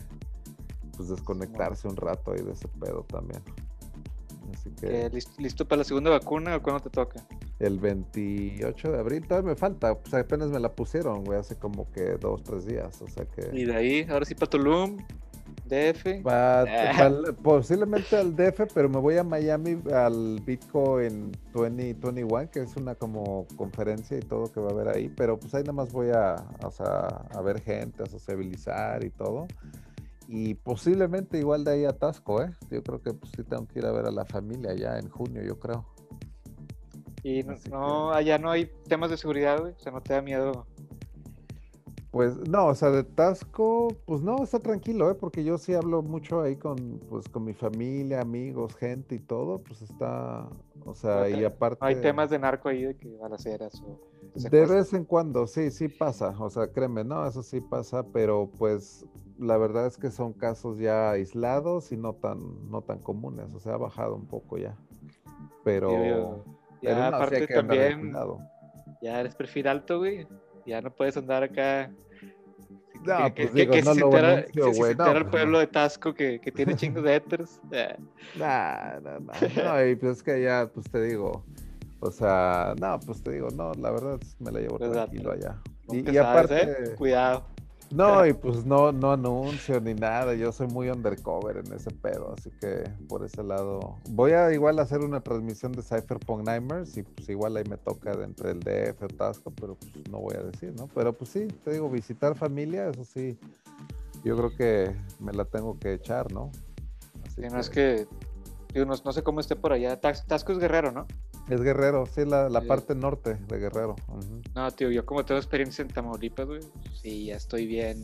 pues 0.97 1.09
desconectarse 1.09 1.87
un 1.87 1.95
rato 1.95 2.31
ahí 2.31 2.41
de 2.41 2.51
ese 2.51 2.67
pedo 2.67 3.03
también. 3.03 3.41
Así 4.53 4.69
¿Qué, 4.71 4.87
que 4.87 5.09
¿Listo, 5.09 5.41
listo 5.41 5.67
para 5.67 5.79
la 5.79 5.83
segunda 5.83 6.09
vacuna 6.09 6.55
o 6.55 6.61
cuándo 6.61 6.81
te 6.81 6.89
toca? 6.89 7.25
el 7.59 7.77
28 7.77 8.91
de 8.91 8.99
abril 8.99 9.27
todavía 9.27 9.51
me 9.51 9.55
falta, 9.55 9.93
pues 9.95 10.13
apenas 10.13 10.49
me 10.49 10.59
la 10.59 10.71
pusieron, 10.71 11.25
güey, 11.25 11.39
hace 11.39 11.57
como 11.57 11.91
que 11.91 12.17
dos, 12.17 12.41
tres 12.43 12.65
días, 12.65 13.01
o 13.01 13.07
sea 13.07 13.25
que... 13.25 13.49
Y 13.53 13.65
de 13.65 13.75
ahí, 13.75 14.07
ahora 14.09 14.25
sí 14.25 14.33
para 14.33 14.49
Tulum, 14.49 14.97
DF. 15.69 16.21
Pa- 16.23 16.62
Ah. 16.63 16.91
pal- 16.97 17.36
posiblemente 17.41 18.17
al 18.17 18.36
DF, 18.36 18.67
pero 18.73 18.89
me 18.89 18.97
voy 18.99 19.17
a 19.17 19.23
Miami 19.23 19.79
al 19.93 20.41
Bitcoin 20.45 21.32
2021, 21.53 22.49
que 22.51 22.62
es 22.63 22.75
una 22.75 22.95
como 22.95 23.45
conferencia 23.55 24.17
y 24.17 24.21
todo 24.21 24.51
que 24.51 24.60
va 24.60 24.69
a 24.69 24.71
haber 24.71 24.89
ahí, 24.89 25.10
pero 25.15 25.39
pues 25.39 25.53
ahí 25.53 25.62
nada 25.62 25.73
más 25.73 25.91
voy 25.93 26.10
a, 26.10 26.36
o 26.65 26.71
sea, 26.71 27.08
a 27.32 27.41
ver 27.41 27.62
gente, 27.62 28.03
a 28.03 28.05
sociabilizar 28.08 29.03
y 29.05 29.12
todo. 29.12 29.47
Y 30.27 30.53
posiblemente 30.55 31.39
igual 31.39 31.63
de 31.63 31.71
ahí 31.71 31.86
a 31.86 31.93
Tasco, 31.93 32.41
¿eh? 32.43 32.51
Yo 32.69 32.84
creo 32.84 33.01
que 33.01 33.13
pues 33.13 33.32
sí 33.36 33.43
tengo 33.43 33.65
que 33.67 33.79
ir 33.79 33.86
a 33.86 33.91
ver 33.91 34.05
a 34.05 34.12
la 34.12 34.25
familia 34.25 34.73
ya 34.75 34.99
en 34.99 35.10
junio, 35.10 35.41
yo 35.43 35.58
creo. 35.58 35.86
Y 37.23 37.43
no, 37.69 38.12
allá 38.12 38.38
no 38.38 38.49
hay 38.51 38.71
temas 38.88 39.10
de 39.10 39.17
seguridad, 39.17 39.60
güey. 39.60 39.73
O 39.73 39.79
sea, 39.79 39.91
no 39.91 40.01
te 40.01 40.13
da 40.13 40.21
miedo. 40.21 40.67
Pues 42.11 42.37
no, 42.49 42.65
o 42.67 42.75
sea, 42.75 42.89
de 42.89 43.03
Tasco, 43.03 43.89
pues 44.05 44.21
no, 44.21 44.41
está 44.41 44.57
tranquilo, 44.57 45.11
¿eh? 45.11 45.13
Porque 45.13 45.43
yo 45.43 45.59
sí 45.59 45.75
hablo 45.75 46.01
mucho 46.01 46.41
ahí 46.41 46.55
con, 46.55 46.99
pues, 47.07 47.29
con 47.29 47.43
mi 47.43 47.53
familia, 47.53 48.21
amigos, 48.21 48.75
gente 48.75 49.13
y 49.13 49.19
todo, 49.19 49.59
pues 49.59 49.83
está, 49.83 50.49
o 50.85 50.95
sea, 50.95 51.29
y 51.29 51.43
aparte... 51.45 51.77
Hay 51.85 52.01
temas 52.01 52.31
de 52.31 52.39
narco 52.39 52.67
ahí 52.67 52.83
de 52.83 52.97
que 52.97 53.15
balaceras 53.17 53.79
o. 53.81 53.99
De 54.33 54.65
vez 54.65 54.91
en 54.93 55.05
cuando, 55.05 55.45
sí, 55.45 55.69
sí 55.69 55.87
pasa, 55.87 56.35
o 56.39 56.49
sea, 56.49 56.71
créeme, 56.71 57.03
no, 57.03 57.27
eso 57.27 57.43
sí 57.43 57.61
pasa, 57.61 58.03
pero 58.11 58.49
pues 58.57 59.05
la 59.37 59.57
verdad 59.57 59.85
es 59.85 59.97
que 59.97 60.09
son 60.09 60.33
casos 60.33 60.79
ya 60.79 61.11
aislados 61.11 61.91
y 61.91 61.97
no 61.97 62.13
tan, 62.13 62.71
no 62.71 62.81
tan 62.81 62.99
comunes, 62.99 63.53
o 63.53 63.59
sea, 63.59 63.75
ha 63.75 63.77
bajado 63.77 64.15
un 64.15 64.25
poco 64.25 64.57
ya. 64.57 64.75
Pero, 65.63 65.89
Digo, 65.89 66.43
pero 66.81 66.95
Ya, 66.95 67.11
no, 67.11 67.17
aparte 67.17 67.47
también, 67.47 68.13
ya 69.01 69.19
eres 69.19 69.35
perfil 69.35 69.67
alto, 69.67 69.99
güey. 69.99 70.27
Ya 70.65 70.81
no 70.81 70.91
puedes 70.91 71.17
andar 71.17 71.43
acá. 71.43 71.91
No, 73.03 73.33
que, 73.33 73.43
pues 73.43 73.51
que- 73.53 73.61
digo, 73.61 73.73
que 73.73 73.81
no 73.81 73.93
se 73.93 74.01
entera, 74.01 74.31
anuncio, 74.33 74.73
se 74.73 74.95
no, 74.95 75.11
el 75.11 75.21
pues, 75.21 75.31
pueblo 75.31 75.51
no. 75.53 75.59
de 75.59 75.67
Tasco 75.67 76.13
que, 76.13 76.39
que 76.41 76.51
tiene 76.51 76.75
chingos 76.75 77.03
de 77.03 77.15
héteros. 77.15 77.59
eh, 77.71 77.95
Nah, 78.37 78.99
nah, 78.99 79.19
nah, 79.19 79.63
no, 79.63 79.85
y 79.87 79.95
pues 79.95 80.17
es 80.17 80.23
que 80.23 80.41
ya, 80.41 80.69
pues 80.73 80.89
te 80.91 81.01
digo, 81.01 81.45
o 82.01 82.11
sea, 82.11 82.75
no, 82.79 82.99
pues 82.99 83.23
te 83.23 83.31
digo, 83.31 83.49
no, 83.51 83.73
la 83.73 83.91
verdad 83.91 84.19
me 84.39 84.51
la 84.51 84.59
llevo 84.59 84.77
Pues, 84.77 84.91
tranquilo 84.91 85.31
allá. 85.31 85.61
Y, 85.91 85.97
y 85.99 86.03
sabes, 86.03 86.19
aparte, 86.19 86.61
¿eh? 86.91 86.95
Cuidado. 86.95 87.45
No, 87.91 88.25
y 88.25 88.34
pues 88.34 88.65
no, 88.65 88.91
no 88.91 89.13
anuncio 89.13 89.82
ni 89.82 89.93
nada. 89.93 90.36
Yo 90.36 90.52
soy 90.52 90.67
muy 90.67 90.89
undercover 90.89 91.58
en 91.58 91.73
ese 91.73 91.89
pedo, 91.89 92.36
así 92.38 92.52
que 92.62 92.84
por 93.08 93.25
ese 93.25 93.43
lado. 93.43 93.97
Voy 94.10 94.32
a 94.32 94.52
igual 94.54 94.80
hacer 94.80 94.99
una 94.99 95.21
transmisión 95.21 95.71
de 95.71 95.82
Cypherpunk 95.82 96.45
Nightmares 96.45 96.95
y 96.97 97.04
pues 97.04 97.28
igual 97.30 97.58
ahí 97.58 97.63
me 97.67 97.78
toca 97.78 98.15
de 98.15 98.25
entre 98.25 98.52
el 98.52 98.60
DF 98.60 99.04
o 99.04 99.08
Tasco, 99.08 99.52
pero 99.52 99.75
pues 99.75 99.91
no 100.10 100.19
voy 100.19 100.36
a 100.36 100.43
decir, 100.43 100.73
¿no? 100.75 100.88
Pero 100.88 101.13
pues 101.13 101.32
sí, 101.32 101.47
te 101.63 101.71
digo, 101.71 101.89
visitar 101.89 102.36
familia, 102.36 102.89
eso 102.89 103.04
sí, 103.04 103.39
yo 104.23 104.38
creo 104.38 104.56
que 104.56 104.95
me 105.19 105.34
la 105.34 105.45
tengo 105.45 105.80
que 105.80 105.93
echar, 105.93 106.32
¿no? 106.32 106.52
Así 107.25 107.41
no 107.41 107.60
es 107.60 107.69
que, 107.69 108.08
digo, 108.73 108.86
no, 108.86 109.13
sé 109.13 109.23
cómo 109.23 109.39
esté 109.39 109.56
por 109.56 109.73
allá. 109.73 109.99
Tasco 109.99 110.52
es 110.52 110.60
guerrero, 110.60 110.91
¿no? 110.91 111.08
Es 111.49 111.62
Guerrero, 111.62 112.05
sí, 112.05 112.25
la, 112.25 112.47
la 112.47 112.62
parte 112.62 112.93
norte 112.93 113.35
de 113.35 113.57
Guerrero. 113.57 113.95
No, 114.53 114.71
tío, 114.71 114.91
yo 114.91 115.05
como 115.05 115.25
tengo 115.25 115.39
experiencia 115.39 115.81
en 115.81 115.88
Tamaulipas, 115.88 116.45
güey, 116.45 116.62
sí, 117.01 117.25
ya 117.25 117.35
estoy 117.35 117.65
bien. 117.65 118.03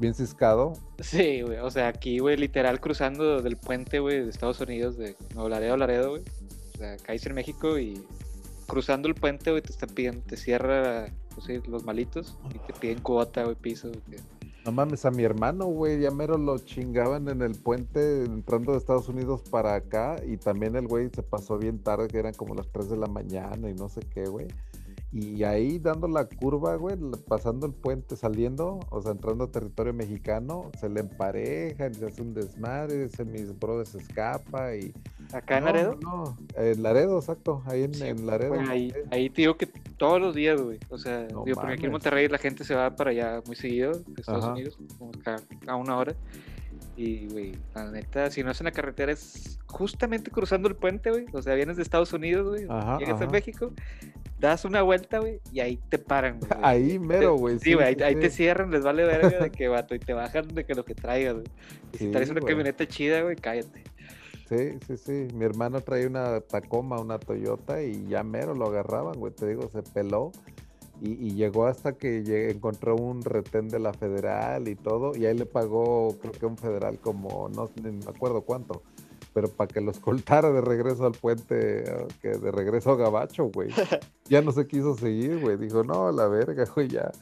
Bien 0.00 0.14
ciscado. 0.14 0.74
Sí, 0.98 1.42
güey, 1.42 1.58
o 1.58 1.70
sea, 1.70 1.88
aquí, 1.88 2.18
güey, 2.18 2.36
literal 2.36 2.80
cruzando 2.80 3.40
del 3.40 3.56
puente, 3.56 4.00
güey, 4.00 4.24
de 4.24 4.30
Estados 4.30 4.60
Unidos, 4.60 4.96
de 4.96 5.16
Nuevo 5.34 5.48
Laredo, 5.48 5.76
Laredo, 5.76 6.10
güey. 6.10 6.22
O 6.74 6.78
sea, 6.78 6.96
caes 6.98 7.24
en 7.26 7.34
México 7.34 7.78
y 7.78 8.04
cruzando 8.66 9.08
el 9.08 9.14
puente, 9.14 9.50
güey, 9.50 9.62
te 9.62 9.70
están 9.70 9.90
pidiendo, 9.90 10.20
te 10.26 10.36
cierra, 10.36 11.12
pues, 11.34 11.66
los 11.68 11.84
malitos 11.84 12.36
y 12.54 12.58
te 12.58 12.78
piden 12.78 13.00
cuota, 13.00 13.44
güey, 13.44 13.56
piso, 13.56 13.88
güey. 13.88 14.18
No 14.66 14.72
mames, 14.72 15.04
a 15.04 15.12
mi 15.12 15.22
hermano, 15.22 15.66
güey, 15.66 16.00
ya 16.00 16.10
mero 16.10 16.38
lo 16.38 16.58
chingaban 16.58 17.28
en 17.28 17.40
el 17.40 17.52
puente 17.54 18.24
entrando 18.24 18.72
de 18.72 18.78
Estados 18.78 19.08
Unidos 19.08 19.42
para 19.48 19.76
acá 19.76 20.16
y 20.26 20.38
también 20.38 20.74
el 20.74 20.88
güey 20.88 21.08
se 21.14 21.22
pasó 21.22 21.56
bien 21.56 21.78
tarde, 21.78 22.08
que 22.08 22.18
eran 22.18 22.34
como 22.34 22.52
las 22.56 22.66
3 22.72 22.90
de 22.90 22.96
la 22.96 23.06
mañana 23.06 23.70
y 23.70 23.74
no 23.74 23.88
sé 23.88 24.00
qué, 24.00 24.24
güey. 24.24 24.48
Y 25.12 25.44
ahí 25.44 25.78
dando 25.78 26.08
la 26.08 26.26
curva, 26.26 26.74
güey, 26.76 26.96
pasando 27.28 27.66
el 27.66 27.72
puente, 27.72 28.16
saliendo, 28.16 28.80
o 28.90 29.00
sea, 29.00 29.12
entrando 29.12 29.44
a 29.44 29.50
territorio 29.50 29.94
mexicano, 29.94 30.70
se 30.78 30.88
le 30.88 31.00
emparejan, 31.00 31.94
se 31.94 32.06
hace 32.06 32.22
un 32.22 32.34
desmadre, 32.34 33.04
ese 33.04 33.24
mis 33.24 33.58
brothers 33.58 33.90
se 33.90 33.98
escapa 33.98 34.74
y... 34.74 34.92
¿Acá 35.32 35.58
en 35.58 35.64
Laredo? 35.64 35.98
No, 36.02 36.36
en 36.56 36.82
Laredo, 36.82 37.18
exacto, 37.18 37.62
ahí 37.66 37.84
en, 37.84 38.26
Laredo. 38.26 38.54
ahí, 38.68 38.92
ahí 39.10 39.30
te 39.30 39.42
digo 39.42 39.56
que 39.56 39.66
todos 39.96 40.20
los 40.20 40.34
días, 40.34 40.60
güey, 40.60 40.78
o 40.90 40.98
sea, 40.98 41.26
digo, 41.26 41.44
porque 41.54 41.74
aquí 41.74 41.86
en 41.86 41.92
Monterrey 41.92 42.28
la 42.28 42.38
gente 42.38 42.64
se 42.64 42.74
va 42.74 42.94
para 42.94 43.10
allá 43.10 43.42
muy 43.46 43.56
seguido, 43.56 43.92
de 43.92 44.20
Estados 44.20 44.44
Unidos, 44.44 44.76
como 44.98 45.12
a 45.66 45.76
una 45.76 45.96
hora. 45.96 46.14
Y, 46.96 47.28
güey, 47.28 47.52
la 47.74 47.90
neta, 47.90 48.30
si 48.30 48.42
no 48.42 48.50
es 48.50 48.60
en 48.60 48.64
la 48.64 48.72
carretera, 48.72 49.12
es 49.12 49.58
justamente 49.66 50.30
cruzando 50.30 50.66
el 50.68 50.76
puente, 50.76 51.10
güey. 51.10 51.26
O 51.32 51.42
sea, 51.42 51.54
vienes 51.54 51.76
de 51.76 51.82
Estados 51.82 52.12
Unidos, 52.14 52.48
güey. 52.48 52.62
Llegas 52.98 53.20
a 53.20 53.26
México, 53.26 53.72
das 54.38 54.64
una 54.64 54.80
vuelta, 54.80 55.18
güey, 55.18 55.40
y 55.52 55.60
ahí 55.60 55.78
te 55.90 55.98
paran, 55.98 56.40
güey. 56.40 56.50
Ahí 56.62 56.98
mero, 56.98 57.34
güey. 57.36 57.58
Sí, 57.58 57.74
güey, 57.74 58.00
ahí, 58.02 58.16
te 58.16 58.30
cierran, 58.30 58.70
les 58.70 58.82
vale 58.82 59.04
verga 59.04 59.38
de 59.38 59.50
que 59.52 59.68
vato, 59.68 59.94
y 59.94 59.98
te 59.98 60.14
bajan 60.14 60.48
de 60.48 60.64
que 60.64 60.74
lo 60.74 60.84
que 60.84 60.94
traigas, 60.94 61.34
güey. 61.34 61.46
Y 61.92 61.98
si 61.98 62.10
traes 62.10 62.30
una 62.30 62.40
camioneta 62.40 62.86
chida, 62.86 63.22
güey, 63.22 63.36
cállate. 63.36 63.84
Sí, 64.48 64.78
sí, 64.86 64.96
sí. 64.96 65.28
Mi 65.34 65.44
hermano 65.44 65.80
trae 65.80 66.06
una 66.06 66.40
Tacoma, 66.40 67.00
una 67.00 67.18
Toyota, 67.18 67.82
y 67.82 68.06
ya 68.06 68.22
mero 68.22 68.54
lo 68.54 68.68
agarraban, 68.68 69.18
güey. 69.18 69.32
Te 69.32 69.46
digo, 69.46 69.68
se 69.72 69.82
peló. 69.82 70.32
Y, 71.00 71.34
llegó 71.34 71.66
hasta 71.66 71.92
que 71.92 72.50
encontró 72.50 72.96
un 72.96 73.22
retén 73.22 73.68
de 73.68 73.78
la 73.78 73.92
federal 73.92 74.66
y 74.68 74.76
todo, 74.76 75.14
y 75.14 75.26
ahí 75.26 75.36
le 75.36 75.44
pagó, 75.44 76.16
creo 76.20 76.32
que 76.32 76.46
un 76.46 76.56
federal 76.56 76.98
como, 76.98 77.50
no, 77.50 77.70
me 77.82 77.98
acuerdo 78.08 78.40
cuánto, 78.40 78.82
pero 79.34 79.48
para 79.48 79.68
que 79.68 79.82
lo 79.82 79.90
escoltara 79.90 80.50
de 80.52 80.62
regreso 80.62 81.04
al 81.04 81.12
puente, 81.12 81.84
que 82.22 82.28
de 82.28 82.50
regreso 82.50 82.92
a 82.92 82.96
Gabacho, 82.96 83.50
güey. 83.50 83.70
Ya 84.28 84.42
no 84.42 84.50
se 84.50 84.66
quiso 84.66 84.96
seguir, 84.96 85.38
güey. 85.38 85.56
Dijo, 85.56 85.84
no, 85.84 86.10
la 86.10 86.26
verga, 86.26 86.64
güey, 86.74 86.88
ya. 86.88 87.12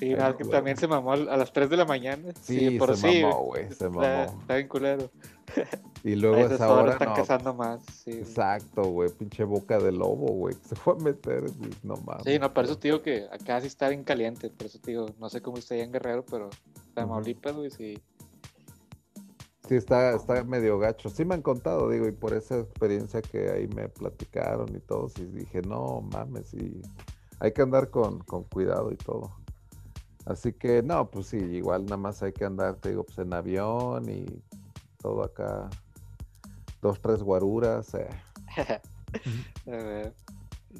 Sí, 0.00 0.14
que 0.38 0.44
también 0.46 0.78
se 0.78 0.88
mamó 0.88 1.12
a 1.12 1.36
las 1.36 1.52
3 1.52 1.68
de 1.68 1.76
la 1.76 1.84
mañana. 1.84 2.32
Sí, 2.40 2.78
por 2.78 2.96
se 2.96 3.22
mamó, 3.22 3.44
güey, 3.44 3.70
se 3.70 3.86
mamó. 3.90 4.40
Está, 4.40 4.54
bien 4.56 4.68
culero. 4.68 5.10
Y 6.02 6.14
luego 6.14 6.38
esa 6.38 6.72
hora 6.72 6.92
están 6.92 7.12
cazando 7.12 7.52
más, 7.52 7.82
sí. 7.84 8.12
Exacto, 8.12 8.84
güey, 8.84 9.10
pinche 9.10 9.44
boca 9.44 9.78
de 9.78 9.92
lobo, 9.92 10.28
güey, 10.28 10.54
se 10.66 10.74
fue 10.74 10.94
a 10.94 10.96
meter, 10.96 11.44
no 11.82 11.96
mames. 11.96 12.22
Sí, 12.24 12.38
no, 12.38 12.54
por 12.54 12.64
eso 12.64 12.78
te 12.78 12.88
digo 12.88 13.02
que 13.02 13.26
acá 13.30 13.60
sí 13.60 13.66
está 13.66 13.90
bien 13.90 14.02
caliente, 14.02 14.48
por 14.48 14.68
eso 14.68 14.78
te 14.78 14.92
digo, 14.92 15.06
no 15.18 15.28
sé 15.28 15.42
cómo 15.42 15.58
está 15.58 15.74
allá 15.74 15.84
en 15.84 15.92
Guerrero, 15.92 16.24
pero 16.24 16.48
Tamaulipas, 16.94 17.54
güey, 17.54 17.70
sí. 17.70 17.98
Sí, 19.68 19.74
está, 19.74 20.14
está 20.14 20.42
medio 20.44 20.78
gacho. 20.78 21.10
Sí 21.10 21.26
me 21.26 21.34
han 21.34 21.42
contado, 21.42 21.90
digo, 21.90 22.08
y 22.08 22.12
por 22.12 22.32
esa 22.32 22.60
experiencia 22.60 23.20
que 23.20 23.50
ahí 23.50 23.68
me 23.68 23.90
platicaron 23.90 24.74
y 24.74 24.80
todo, 24.80 25.10
sí 25.10 25.26
dije, 25.26 25.60
no 25.60 26.00
mames, 26.10 26.54
y 26.54 26.80
hay 27.40 27.52
que 27.52 27.62
andar 27.62 27.90
con, 27.90 28.20
con 28.20 28.44
cuidado 28.44 28.92
y 28.92 28.96
todo. 28.96 29.39
Así 30.26 30.52
que 30.52 30.82
no, 30.82 31.10
pues 31.10 31.26
sí, 31.26 31.36
igual 31.36 31.84
nada 31.84 31.96
más 31.96 32.22
hay 32.22 32.32
que 32.32 32.44
andar, 32.44 32.76
te 32.76 32.90
digo, 32.90 33.04
pues 33.04 33.18
en 33.18 33.32
avión 33.32 34.08
y 34.08 34.26
todo 34.98 35.24
acá. 35.24 35.68
Dos, 36.82 37.00
tres 37.00 37.22
guaruras. 37.22 37.94
Eh. 37.94 38.08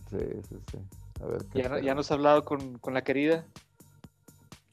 Sí, 0.08 0.18
sí, 0.48 0.56
sí. 0.70 0.78
A 1.20 1.26
ver, 1.26 1.44
¿qué 1.52 1.62
¿Ya, 1.62 1.80
¿Ya, 1.80 1.94
nos 1.96 2.06
has 2.06 2.12
hablado 2.12 2.44
con, 2.44 2.78
con, 2.78 2.94
la 2.94 3.02
querida? 3.02 3.44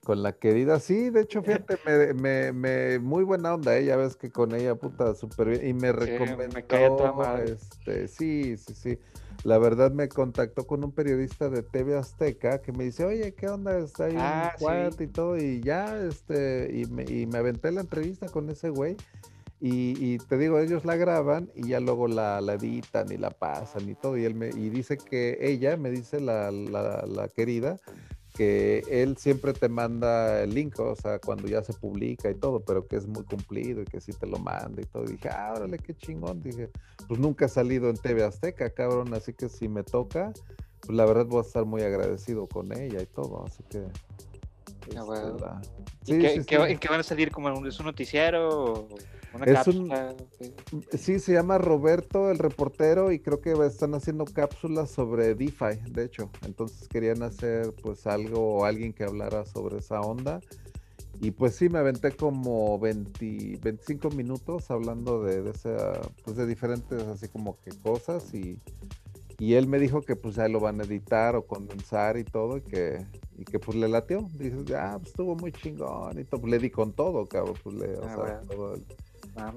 Con 0.08 0.24
la 0.24 0.32
querida, 0.32 0.80
sí, 0.80 1.10
de 1.10 1.24
hecho, 1.24 1.44
fíjate, 1.44 1.78
me, 1.86 2.14
me, 2.14 2.54
me, 2.54 3.00
muy 3.00 3.26
buena 3.26 3.54
onda, 3.54 3.76
ella, 3.76 3.96
¿eh? 3.96 3.98
ves 3.98 4.16
que 4.16 4.32
con 4.32 4.56
ella, 4.56 4.74
puta, 4.76 5.14
súper 5.16 5.50
bien, 5.50 5.68
y 5.68 5.74
me 5.74 5.92
recomendó, 5.92 7.36
este, 7.44 8.08
sí, 8.08 8.56
sí, 8.56 8.74
sí, 8.74 9.00
la 9.44 9.58
verdad 9.58 9.92
me 9.92 10.08
contactó 10.08 10.66
con 10.66 10.86
un 10.86 10.94
periodista 10.94 11.50
de 11.50 11.62
TV 11.62 11.98
Azteca 11.98 12.62
que 12.62 12.72
me 12.72 12.86
dice, 12.86 13.04
oye, 13.04 13.34
¿qué 13.34 13.50
onda? 13.50 13.78
Está 13.80 14.06
ahí 14.06 14.16
ah, 14.18 14.54
cuarto 14.58 15.04
y 15.04 15.08
todo, 15.08 15.38
y 15.38 15.60
ya, 15.60 16.00
este, 16.00 16.70
y 16.72 16.86
me, 16.86 17.04
y 17.04 17.26
me 17.26 17.40
aventé 17.40 17.70
la 17.74 17.82
entrevista 17.82 18.30
con 18.30 18.50
ese 18.50 18.70
güey. 18.70 18.96
Y, 19.60 20.20
te 20.20 20.38
digo, 20.38 20.60
ellos 20.60 20.86
la 20.86 20.96
graban 20.96 21.50
y 21.56 21.70
ya 21.70 21.80
luego 21.80 22.08
la, 22.08 22.40
la, 22.40 22.54
editan 22.54 23.12
y 23.12 23.18
la 23.18 23.32
pasan 23.32 23.90
y 23.90 23.96
todo. 23.96 24.16
Y 24.16 24.24
él 24.24 24.36
me 24.36 24.50
y 24.50 24.70
dice 24.70 24.98
que 24.98 25.40
ella, 25.42 25.76
me 25.78 25.90
dice 25.90 26.22
la, 26.22 26.52
la, 26.52 27.04
la 27.08 27.28
querida, 27.28 27.78
que 28.38 28.84
él 28.88 29.18
siempre 29.18 29.52
te 29.54 29.68
manda 29.68 30.44
el 30.44 30.54
link, 30.54 30.80
o 30.80 30.96
sea, 30.96 31.18
cuando 31.18 31.48
ya 31.48 31.64
se 31.64 31.74
publica 31.74 32.30
y 32.30 32.36
todo, 32.36 32.60
pero 32.60 32.88
que 32.88 32.96
es 32.98 33.08
muy 33.08 33.24
cumplido 33.24 33.82
y 33.82 33.86
que 33.86 34.00
sí 34.00 34.14
te 34.14 34.28
lo 34.28 34.38
manda 34.38 34.80
y 34.80 34.86
todo. 34.86 35.06
Y 35.06 35.14
dije, 35.14 35.30
ah, 35.30 35.54
órale, 35.56 35.80
qué 35.80 35.96
chingón. 35.96 36.42
Dije, 36.44 36.70
pues 37.08 37.20
nunca 37.20 37.46
he 37.46 37.50
salido 37.50 37.90
en 37.90 37.98
TV 37.98 38.24
Azteca, 38.24 38.70
cabrón, 38.70 39.12
así 39.16 39.34
que 39.34 39.50
si 39.50 39.68
me 39.68 39.84
toca, 39.84 40.32
pues 40.82 40.96
la 40.96 41.06
verdad 41.06 41.26
voy 41.26 41.40
a 41.40 41.48
estar 41.48 41.66
muy 41.66 41.82
agradecido 41.82 42.46
con 42.48 42.72
ella 42.72 43.02
y 43.02 43.08
todo, 43.08 43.44
así 43.46 43.64
que... 43.70 43.86
Ah, 44.96 45.60
este, 46.02 46.46
qué, 46.46 46.56
¿En 46.56 46.78
qué 46.78 46.88
van 46.88 47.00
a 47.02 47.04
salir? 47.04 47.32
¿Como 47.32 47.66
es 47.66 47.80
un 47.80 47.88
noticiero? 47.88 48.88
Es 49.46 49.68
un, 49.68 49.92
sí, 50.98 51.20
se 51.20 51.34
llama 51.34 51.58
Roberto 51.58 52.32
el 52.32 52.40
reportero 52.40 53.12
y 53.12 53.20
creo 53.20 53.42
que 53.42 53.52
están 53.66 53.94
haciendo 53.94 54.26
cápsulas 54.26 54.90
sobre 54.90 55.36
DeFi, 55.36 55.80
de 55.90 56.06
hecho. 56.06 56.30
Entonces 56.46 56.88
querían 56.88 57.24
hacer 57.24 57.74
pues 57.82 58.08
algo 58.08 58.56
o 58.56 58.66
alguien 58.66 58.94
que 58.94 59.04
hablara 59.04 59.46
sobre 59.46 59.78
esa 59.78 60.02
onda. 60.02 60.40
Y 61.20 61.32
pues 61.32 61.56
sí, 61.56 61.68
me 61.68 61.80
aventé 61.80 62.12
como 62.12 62.78
20, 62.80 63.60
25 63.62 64.12
minutos 64.12 64.70
hablando 64.70 65.24
de, 65.24 65.42
de, 65.42 65.50
esa, 65.50 66.00
pues 66.24 66.38
de 66.38 66.46
diferentes 66.46 67.02
así 67.04 67.28
como 67.28 67.58
que 67.62 67.72
cosas 67.72 68.34
y, 68.36 68.60
y 69.40 69.54
él 69.54 69.68
me 69.68 69.80
dijo 69.80 70.02
que 70.02 70.16
pues 70.16 70.40
ahí 70.40 70.52
lo 70.52 70.60
van 70.60 70.82
a 70.82 70.84
editar 70.84 71.36
o 71.36 71.46
condensar 71.46 72.18
y 72.18 72.24
todo 72.24 72.58
y 72.58 72.62
que, 72.62 73.06
y 73.38 73.46
que 73.46 73.60
pues 73.60 73.78
le 73.78 73.88
latió. 73.88 74.28
Dice, 74.34 74.76
ah, 74.76 74.98
pues 74.98 75.10
estuvo 75.10 75.36
muy 75.36 75.52
chingón 75.52 76.20
y 76.20 76.24
todo. 76.24 76.42
Pues, 76.42 76.52
le 76.52 76.60
di 76.60 76.72
con 76.72 76.94
todo, 76.94 77.26
cabrón. 77.28 77.56
Pues 77.64 77.76
le, 77.76 77.98
o 77.98 78.04
ah, 78.04 78.16
sea, 78.16 78.42
todo 78.42 78.76
el, 78.76 78.86
Ah, 79.38 79.54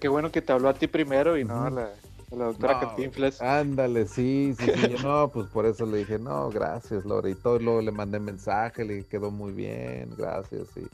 qué, 0.00 0.08
bueno 0.08 0.32
que 0.32 0.42
te 0.42 0.52
habló 0.52 0.68
a 0.68 0.74
ti 0.74 0.88
primero 0.88 1.38
y 1.38 1.44
no 1.44 1.64
a 1.64 1.70
la, 1.70 1.90
doctora 2.30 2.80
Cantinflas. 2.80 3.40
Ándale, 3.40 4.06
sí, 4.06 4.54
sí, 4.58 4.66
sí. 4.74 4.94
no, 5.02 5.28
pues 5.28 5.46
por 5.48 5.66
eso 5.66 5.86
le 5.86 5.98
dije, 5.98 6.18
no, 6.18 6.50
gracias, 6.50 7.04
Lore. 7.04 7.30
Y 7.30 7.34
todo, 7.34 7.58
luego 7.58 7.80
le 7.80 7.92
mandé 7.92 8.18
mensaje, 8.18 8.84
le 8.84 9.04
quedó 9.04 9.30
muy 9.30 9.52
bien, 9.52 10.12
gracias. 10.16 10.68
Y... 10.76 10.86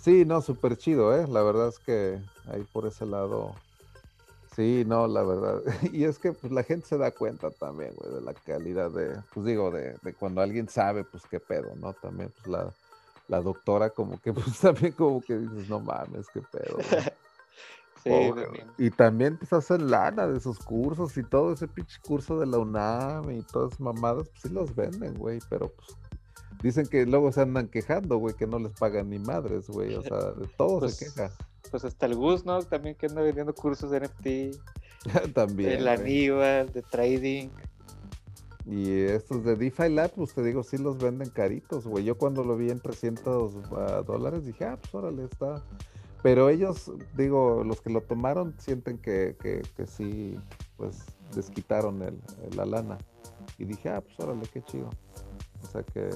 Sí, 0.00 0.24
no, 0.24 0.42
súper 0.42 0.76
chido, 0.76 1.16
¿eh? 1.16 1.26
La 1.28 1.42
verdad 1.42 1.68
es 1.68 1.78
que 1.78 2.18
ahí 2.46 2.64
por 2.72 2.86
ese 2.86 3.06
lado. 3.06 3.54
Sí, 4.56 4.84
no, 4.86 5.06
la 5.06 5.22
verdad. 5.22 5.62
Y 5.92 6.04
es 6.04 6.18
que 6.18 6.32
pues 6.32 6.52
la 6.52 6.62
gente 6.62 6.86
se 6.86 6.98
da 6.98 7.10
cuenta 7.12 7.50
también, 7.50 7.92
güey, 7.94 8.12
de 8.12 8.20
la 8.22 8.34
calidad 8.34 8.90
de, 8.90 9.20
pues 9.32 9.46
digo, 9.46 9.70
de, 9.70 9.96
de 10.02 10.14
cuando 10.14 10.40
alguien 10.40 10.68
sabe, 10.68 11.04
pues 11.04 11.22
qué 11.30 11.38
pedo, 11.38 11.74
¿no? 11.76 11.92
También, 11.92 12.32
pues 12.36 12.46
la, 12.48 12.72
la 13.28 13.40
doctora 13.40 13.90
como 13.90 14.20
que 14.20 14.32
pues 14.34 14.58
también 14.60 14.92
como 14.92 15.20
que 15.20 15.36
dices, 15.36 15.68
no 15.68 15.80
mames, 15.80 16.26
qué 16.32 16.42
pedo. 16.42 16.78
sí, 18.04 18.10
y 18.78 18.90
también 18.90 19.38
pues 19.38 19.52
hacen 19.52 19.90
lana 19.90 20.26
de 20.26 20.38
esos 20.38 20.58
cursos 20.58 21.16
y 21.16 21.22
todo 21.22 21.52
ese 21.52 21.68
pinche 21.68 21.98
curso 22.02 22.38
de 22.38 22.46
la 22.46 22.58
UNAM 22.58 23.30
y 23.30 23.42
todas 23.42 23.72
esas 23.72 23.80
mamadas, 23.80 24.28
pues 24.28 24.42
sí 24.42 24.48
los 24.50 24.74
venden, 24.74 25.14
güey, 25.14 25.38
pero 25.48 25.72
pues 25.72 25.96
dicen 26.62 26.86
que 26.86 27.04
luego 27.06 27.32
se 27.32 27.42
andan 27.42 27.68
quejando, 27.68 28.18
güey, 28.18 28.34
que 28.34 28.46
no 28.46 28.58
les 28.58 28.72
pagan 28.72 29.10
ni 29.10 29.18
madres, 29.18 29.68
güey, 29.68 29.94
o 29.94 30.02
sea, 30.02 30.32
de 30.32 30.46
todo 30.56 30.88
se 30.88 31.04
pues, 31.04 31.14
queja. 31.14 31.30
Pues 31.70 31.84
hasta 31.84 32.06
el 32.06 32.14
Gus, 32.14 32.44
¿no? 32.44 32.62
También 32.62 32.94
que 32.94 33.06
anda 33.06 33.22
vendiendo 33.22 33.54
cursos 33.54 33.90
de 33.90 34.00
NFT. 34.00 34.56
También. 35.34 35.70
De 35.70 35.80
la 35.80 35.92
Aníbal, 35.92 36.72
de 36.72 36.82
trading. 36.82 37.48
Y 38.66 39.00
estos 39.02 39.44
de 39.44 39.56
DeFi 39.56 39.90
Lab, 39.90 40.12
pues 40.12 40.32
te 40.32 40.42
digo, 40.42 40.62
sí 40.62 40.78
los 40.78 40.98
venden 40.98 41.28
caritos, 41.28 41.86
güey. 41.86 42.04
Yo 42.04 42.16
cuando 42.16 42.44
lo 42.44 42.56
vi 42.56 42.70
en 42.70 42.80
300 42.80 43.52
ah, 43.72 44.02
dólares 44.06 44.46
dije, 44.46 44.64
ah, 44.64 44.78
pues 44.80 44.94
órale, 44.94 45.24
está. 45.24 45.62
Pero 46.22 46.48
ellos, 46.48 46.90
digo, 47.16 47.62
los 47.64 47.82
que 47.82 47.90
lo 47.90 48.00
tomaron 48.00 48.54
sienten 48.58 48.96
que, 48.96 49.36
que, 49.42 49.60
que 49.76 49.86
sí, 49.86 50.38
pues 50.78 51.04
desquitaron 51.34 52.02
el, 52.02 52.18
la 52.56 52.64
lana. 52.64 52.98
Y 53.58 53.66
dije, 53.66 53.90
ah, 53.90 54.00
pues 54.00 54.18
órale, 54.18 54.46
qué 54.50 54.62
chido. 54.62 54.88
O 55.62 55.66
sea 55.66 55.82
que 55.82 56.08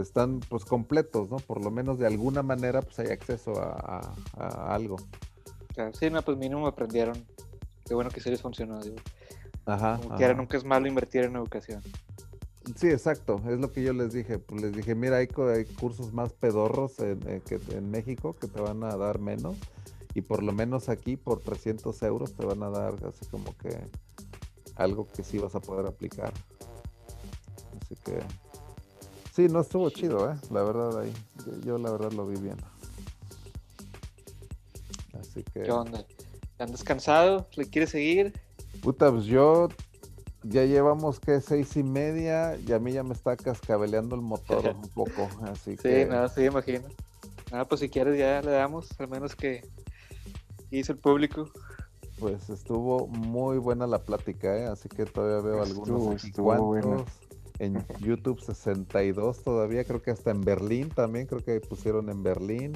están 0.00 0.40
pues 0.40 0.64
completos, 0.64 1.30
¿no? 1.30 1.36
Por 1.36 1.62
lo 1.62 1.70
menos 1.70 1.98
de 1.98 2.06
alguna 2.06 2.42
manera 2.42 2.82
pues 2.82 2.98
hay 2.98 3.08
acceso 3.08 3.52
a, 3.56 4.14
algo. 4.72 4.96
Claro, 5.74 5.92
sí, 5.94 6.10
no, 6.10 6.22
pues 6.22 6.36
mínimo 6.36 6.66
aprendieron. 6.66 7.24
Qué 7.84 7.94
bueno 7.94 8.10
que 8.10 8.20
sí 8.20 8.30
les 8.30 8.40
funcionó, 8.40 8.80
digo. 8.80 8.96
Ajá. 9.66 9.98
Como 10.02 10.16
quiera, 10.16 10.34
nunca 10.34 10.56
es 10.56 10.64
malo 10.64 10.86
invertir 10.86 11.24
en 11.24 11.36
educación. 11.36 11.82
Sí, 12.76 12.88
exacto, 12.88 13.42
es 13.48 13.60
lo 13.60 13.72
que 13.72 13.82
yo 13.82 13.92
les 13.92 14.12
dije. 14.12 14.38
Pues 14.38 14.62
les 14.62 14.72
dije, 14.72 14.94
mira, 14.94 15.18
hay, 15.18 15.26
cursos 15.26 16.12
más 16.12 16.32
pedorros 16.32 16.98
en, 16.98 17.20
eh, 17.28 17.42
que, 17.46 17.60
en 17.76 17.90
México 17.90 18.34
que 18.34 18.48
te 18.48 18.60
van 18.60 18.82
a 18.84 18.96
dar 18.96 19.18
menos. 19.18 19.56
Y 20.14 20.22
por 20.22 20.42
lo 20.42 20.52
menos 20.52 20.88
aquí, 20.88 21.16
por 21.16 21.40
300 21.40 22.02
euros, 22.02 22.34
te 22.34 22.46
van 22.46 22.62
a 22.62 22.70
dar 22.70 22.94
así 23.06 23.26
como 23.26 23.56
que 23.58 23.76
algo 24.76 25.08
que 25.12 25.22
sí 25.22 25.38
vas 25.38 25.54
a 25.54 25.60
poder 25.60 25.86
aplicar. 25.86 26.32
Así 27.82 27.96
que, 27.96 28.20
sí, 29.32 29.48
no 29.48 29.60
estuvo 29.60 29.90
chido, 29.90 30.30
¿eh? 30.30 30.36
La 30.50 30.62
verdad, 30.62 31.00
ahí. 31.00 31.12
Yo, 31.64 31.76
la 31.78 31.90
verdad 31.90 32.12
lo 32.12 32.26
vi 32.26 32.40
bien. 32.40 32.56
Así 35.20 35.42
que. 35.42 35.62
¿Qué 35.62 35.70
onda? 35.70 36.06
¿Andas 36.58 36.84
cansado? 36.84 37.48
¿Le 37.56 37.68
quieres 37.68 37.90
seguir? 37.90 38.32
Puta, 38.82 39.10
pues 39.10 39.24
yo 39.24 39.68
ya 40.44 40.64
llevamos 40.64 41.20
que 41.20 41.40
seis 41.40 41.76
y 41.76 41.82
media 41.82 42.56
y 42.56 42.72
a 42.72 42.78
mí 42.78 42.92
ya 42.92 43.02
me 43.02 43.14
está 43.14 43.36
cascabeleando 43.36 44.14
el 44.14 44.20
motor 44.20 44.64
un 44.76 44.88
poco, 44.90 45.28
así 45.42 45.76
sí, 45.76 46.04
nada, 46.08 46.28
sí, 46.28 46.44
imagino. 46.44 46.84
Nada, 47.50 47.66
pues 47.66 47.80
si 47.80 47.88
quieres 47.88 48.18
ya 48.18 48.42
le 48.42 48.50
damos, 48.50 48.88
al 48.98 49.08
menos 49.08 49.34
que 49.34 49.62
hizo 50.70 50.92
el 50.92 50.98
público. 50.98 51.48
Pues 52.18 52.48
estuvo 52.48 53.06
muy 53.06 53.58
buena 53.58 53.86
la 53.86 53.98
plática, 54.00 54.56
¿eh? 54.56 54.66
así 54.66 54.88
que 54.88 55.04
todavía 55.04 55.50
veo 55.50 55.62
algunos 55.62 56.22
cuantos. 56.36 57.04
En 57.60 57.84
YouTube 58.00 58.40
62 58.40 59.44
todavía, 59.44 59.84
creo 59.84 60.02
que 60.02 60.10
hasta 60.10 60.32
en 60.32 60.40
Berlín 60.40 60.88
también, 60.88 61.26
creo 61.26 61.42
que 61.44 61.60
pusieron 61.60 62.10
en 62.10 62.22
Berlín. 62.22 62.72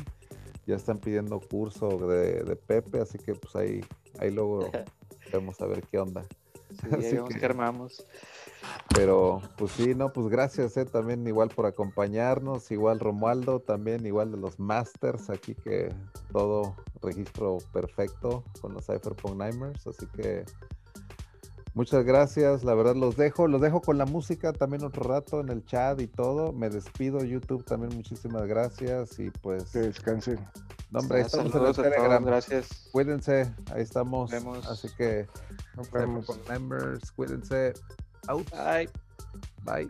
Ya 0.67 0.77
están 0.77 0.99
pidiendo 0.99 1.41
curso 1.41 1.89
de, 2.09 2.45
de 2.45 2.57
Pepe, 2.57 3.01
así 3.01 3.19
que 3.19 3.35
pues 3.35 3.57
ahí, 3.57 3.81
ahí 4.21 4.31
luego 4.31 4.71
vamos 5.33 5.61
a 5.61 5.67
ver 5.67 5.83
qué 5.91 5.99
onda. 5.99 6.25
Sí, 6.71 7.17
que, 7.39 7.47
armamos. 7.47 8.05
Pero, 8.95 9.41
pues 9.57 9.73
sí, 9.73 9.95
no, 9.95 10.13
pues 10.13 10.29
gracias 10.29 10.77
eh, 10.77 10.85
también 10.85 11.27
igual 11.27 11.49
por 11.49 11.67
acompañarnos, 11.67 12.71
igual 12.71 13.01
Romualdo 13.01 13.61
también, 13.61 14.05
igual 14.07 14.33
de 14.33 14.39
los 14.39 14.59
Masters, 14.59 15.31
aquí 15.31 15.55
que 15.55 15.95
todo 16.33 16.77
registro 17.01 17.59
perfecto 17.73 18.45
con 18.61 18.75
los 18.75 18.87
Cypherpunk 18.87 19.41
Nimers, 19.41 19.87
así 19.87 20.07
que 20.09 20.45
muchas 21.75 22.05
gracias, 22.05 22.65
la 22.65 22.75
verdad 22.75 22.97
los 22.97 23.17
dejo, 23.17 23.47
los 23.47 23.61
dejo 23.61 23.81
con 23.81 23.97
la 23.97 24.07
música 24.07 24.53
también 24.53 24.85
otro 24.85 25.05
rato 25.05 25.41
en 25.41 25.49
el 25.51 25.65
chat 25.65 26.01
y 26.01 26.09
todo, 26.09 26.53
me 26.53 26.69
despido 26.69 27.23
YouTube 27.23 27.65
también, 27.65 27.95
muchísimas 27.95 28.47
gracias 28.47 29.19
y 29.19 29.31
pues... 29.31 29.71
Que 29.71 29.81
descansen. 29.81 30.39
No, 30.91 31.01
hombre, 31.01 31.21
estamos 31.21 31.55
en 31.55 31.67
el 31.67 31.75
Telegram. 31.75 32.25
gracias. 32.25 32.89
Cuídense, 32.93 33.55
ahí 33.75 33.83
estamos. 33.83 34.31
Vemos. 34.31 34.67
Así 34.67 34.89
que 34.97 35.27
nos 35.77 35.91
vemos. 35.91 36.27
members, 36.49 37.13
cuídense. 37.13 37.75
Out. 38.27 38.49
Bye. 38.51 38.89
Bye. 39.65 39.89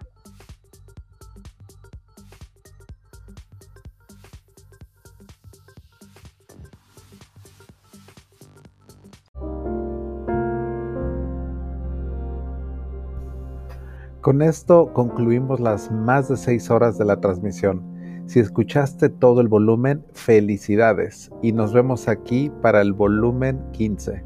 Con 14.20 14.42
esto 14.42 14.92
concluimos 14.92 15.58
las 15.60 15.90
más 15.90 16.28
de 16.28 16.36
seis 16.36 16.70
horas 16.70 16.98
de 16.98 17.04
la 17.04 17.20
transmisión. 17.20 17.97
Si 18.28 18.40
escuchaste 18.40 19.08
todo 19.08 19.40
el 19.40 19.48
volumen, 19.48 20.04
felicidades 20.12 21.30
y 21.40 21.52
nos 21.52 21.72
vemos 21.72 22.08
aquí 22.08 22.52
para 22.60 22.82
el 22.82 22.92
volumen 22.92 23.58
15. 23.72 24.22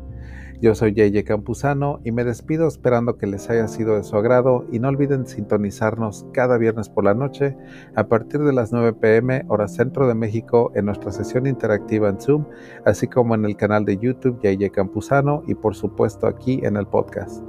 Yo 0.60 0.74
soy 0.74 0.92
JJ 0.92 1.22
Campuzano 1.22 2.00
y 2.02 2.10
me 2.10 2.24
despido 2.24 2.66
esperando 2.66 3.16
que 3.16 3.28
les 3.28 3.48
haya 3.48 3.68
sido 3.68 3.94
de 3.94 4.02
su 4.02 4.16
agrado 4.16 4.66
y 4.72 4.80
no 4.80 4.88
olviden 4.88 5.24
sintonizarnos 5.24 6.26
cada 6.32 6.58
viernes 6.58 6.88
por 6.88 7.04
la 7.04 7.14
noche 7.14 7.56
a 7.94 8.08
partir 8.08 8.40
de 8.40 8.52
las 8.52 8.72
9 8.72 8.92
pm 8.94 9.44
hora 9.46 9.68
centro 9.68 10.08
de 10.08 10.16
México 10.16 10.72
en 10.74 10.86
nuestra 10.86 11.12
sesión 11.12 11.46
interactiva 11.46 12.08
en 12.08 12.20
Zoom, 12.20 12.44
así 12.84 13.06
como 13.06 13.36
en 13.36 13.44
el 13.44 13.56
canal 13.56 13.84
de 13.84 13.98
YouTube 13.98 14.40
JJ 14.42 14.72
Campuzano 14.72 15.44
y 15.46 15.54
por 15.54 15.76
supuesto 15.76 16.26
aquí 16.26 16.58
en 16.64 16.76
el 16.76 16.88
podcast. 16.88 17.40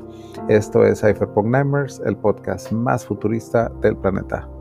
Esto 0.49 0.85
es 0.85 1.01
Cypherpunk 1.01 1.47
Nimers, 1.47 1.99
el 2.05 2.15
podcast 2.15 2.71
más 2.71 3.07
futurista 3.07 3.71
del 3.81 3.97
planeta. 3.97 4.52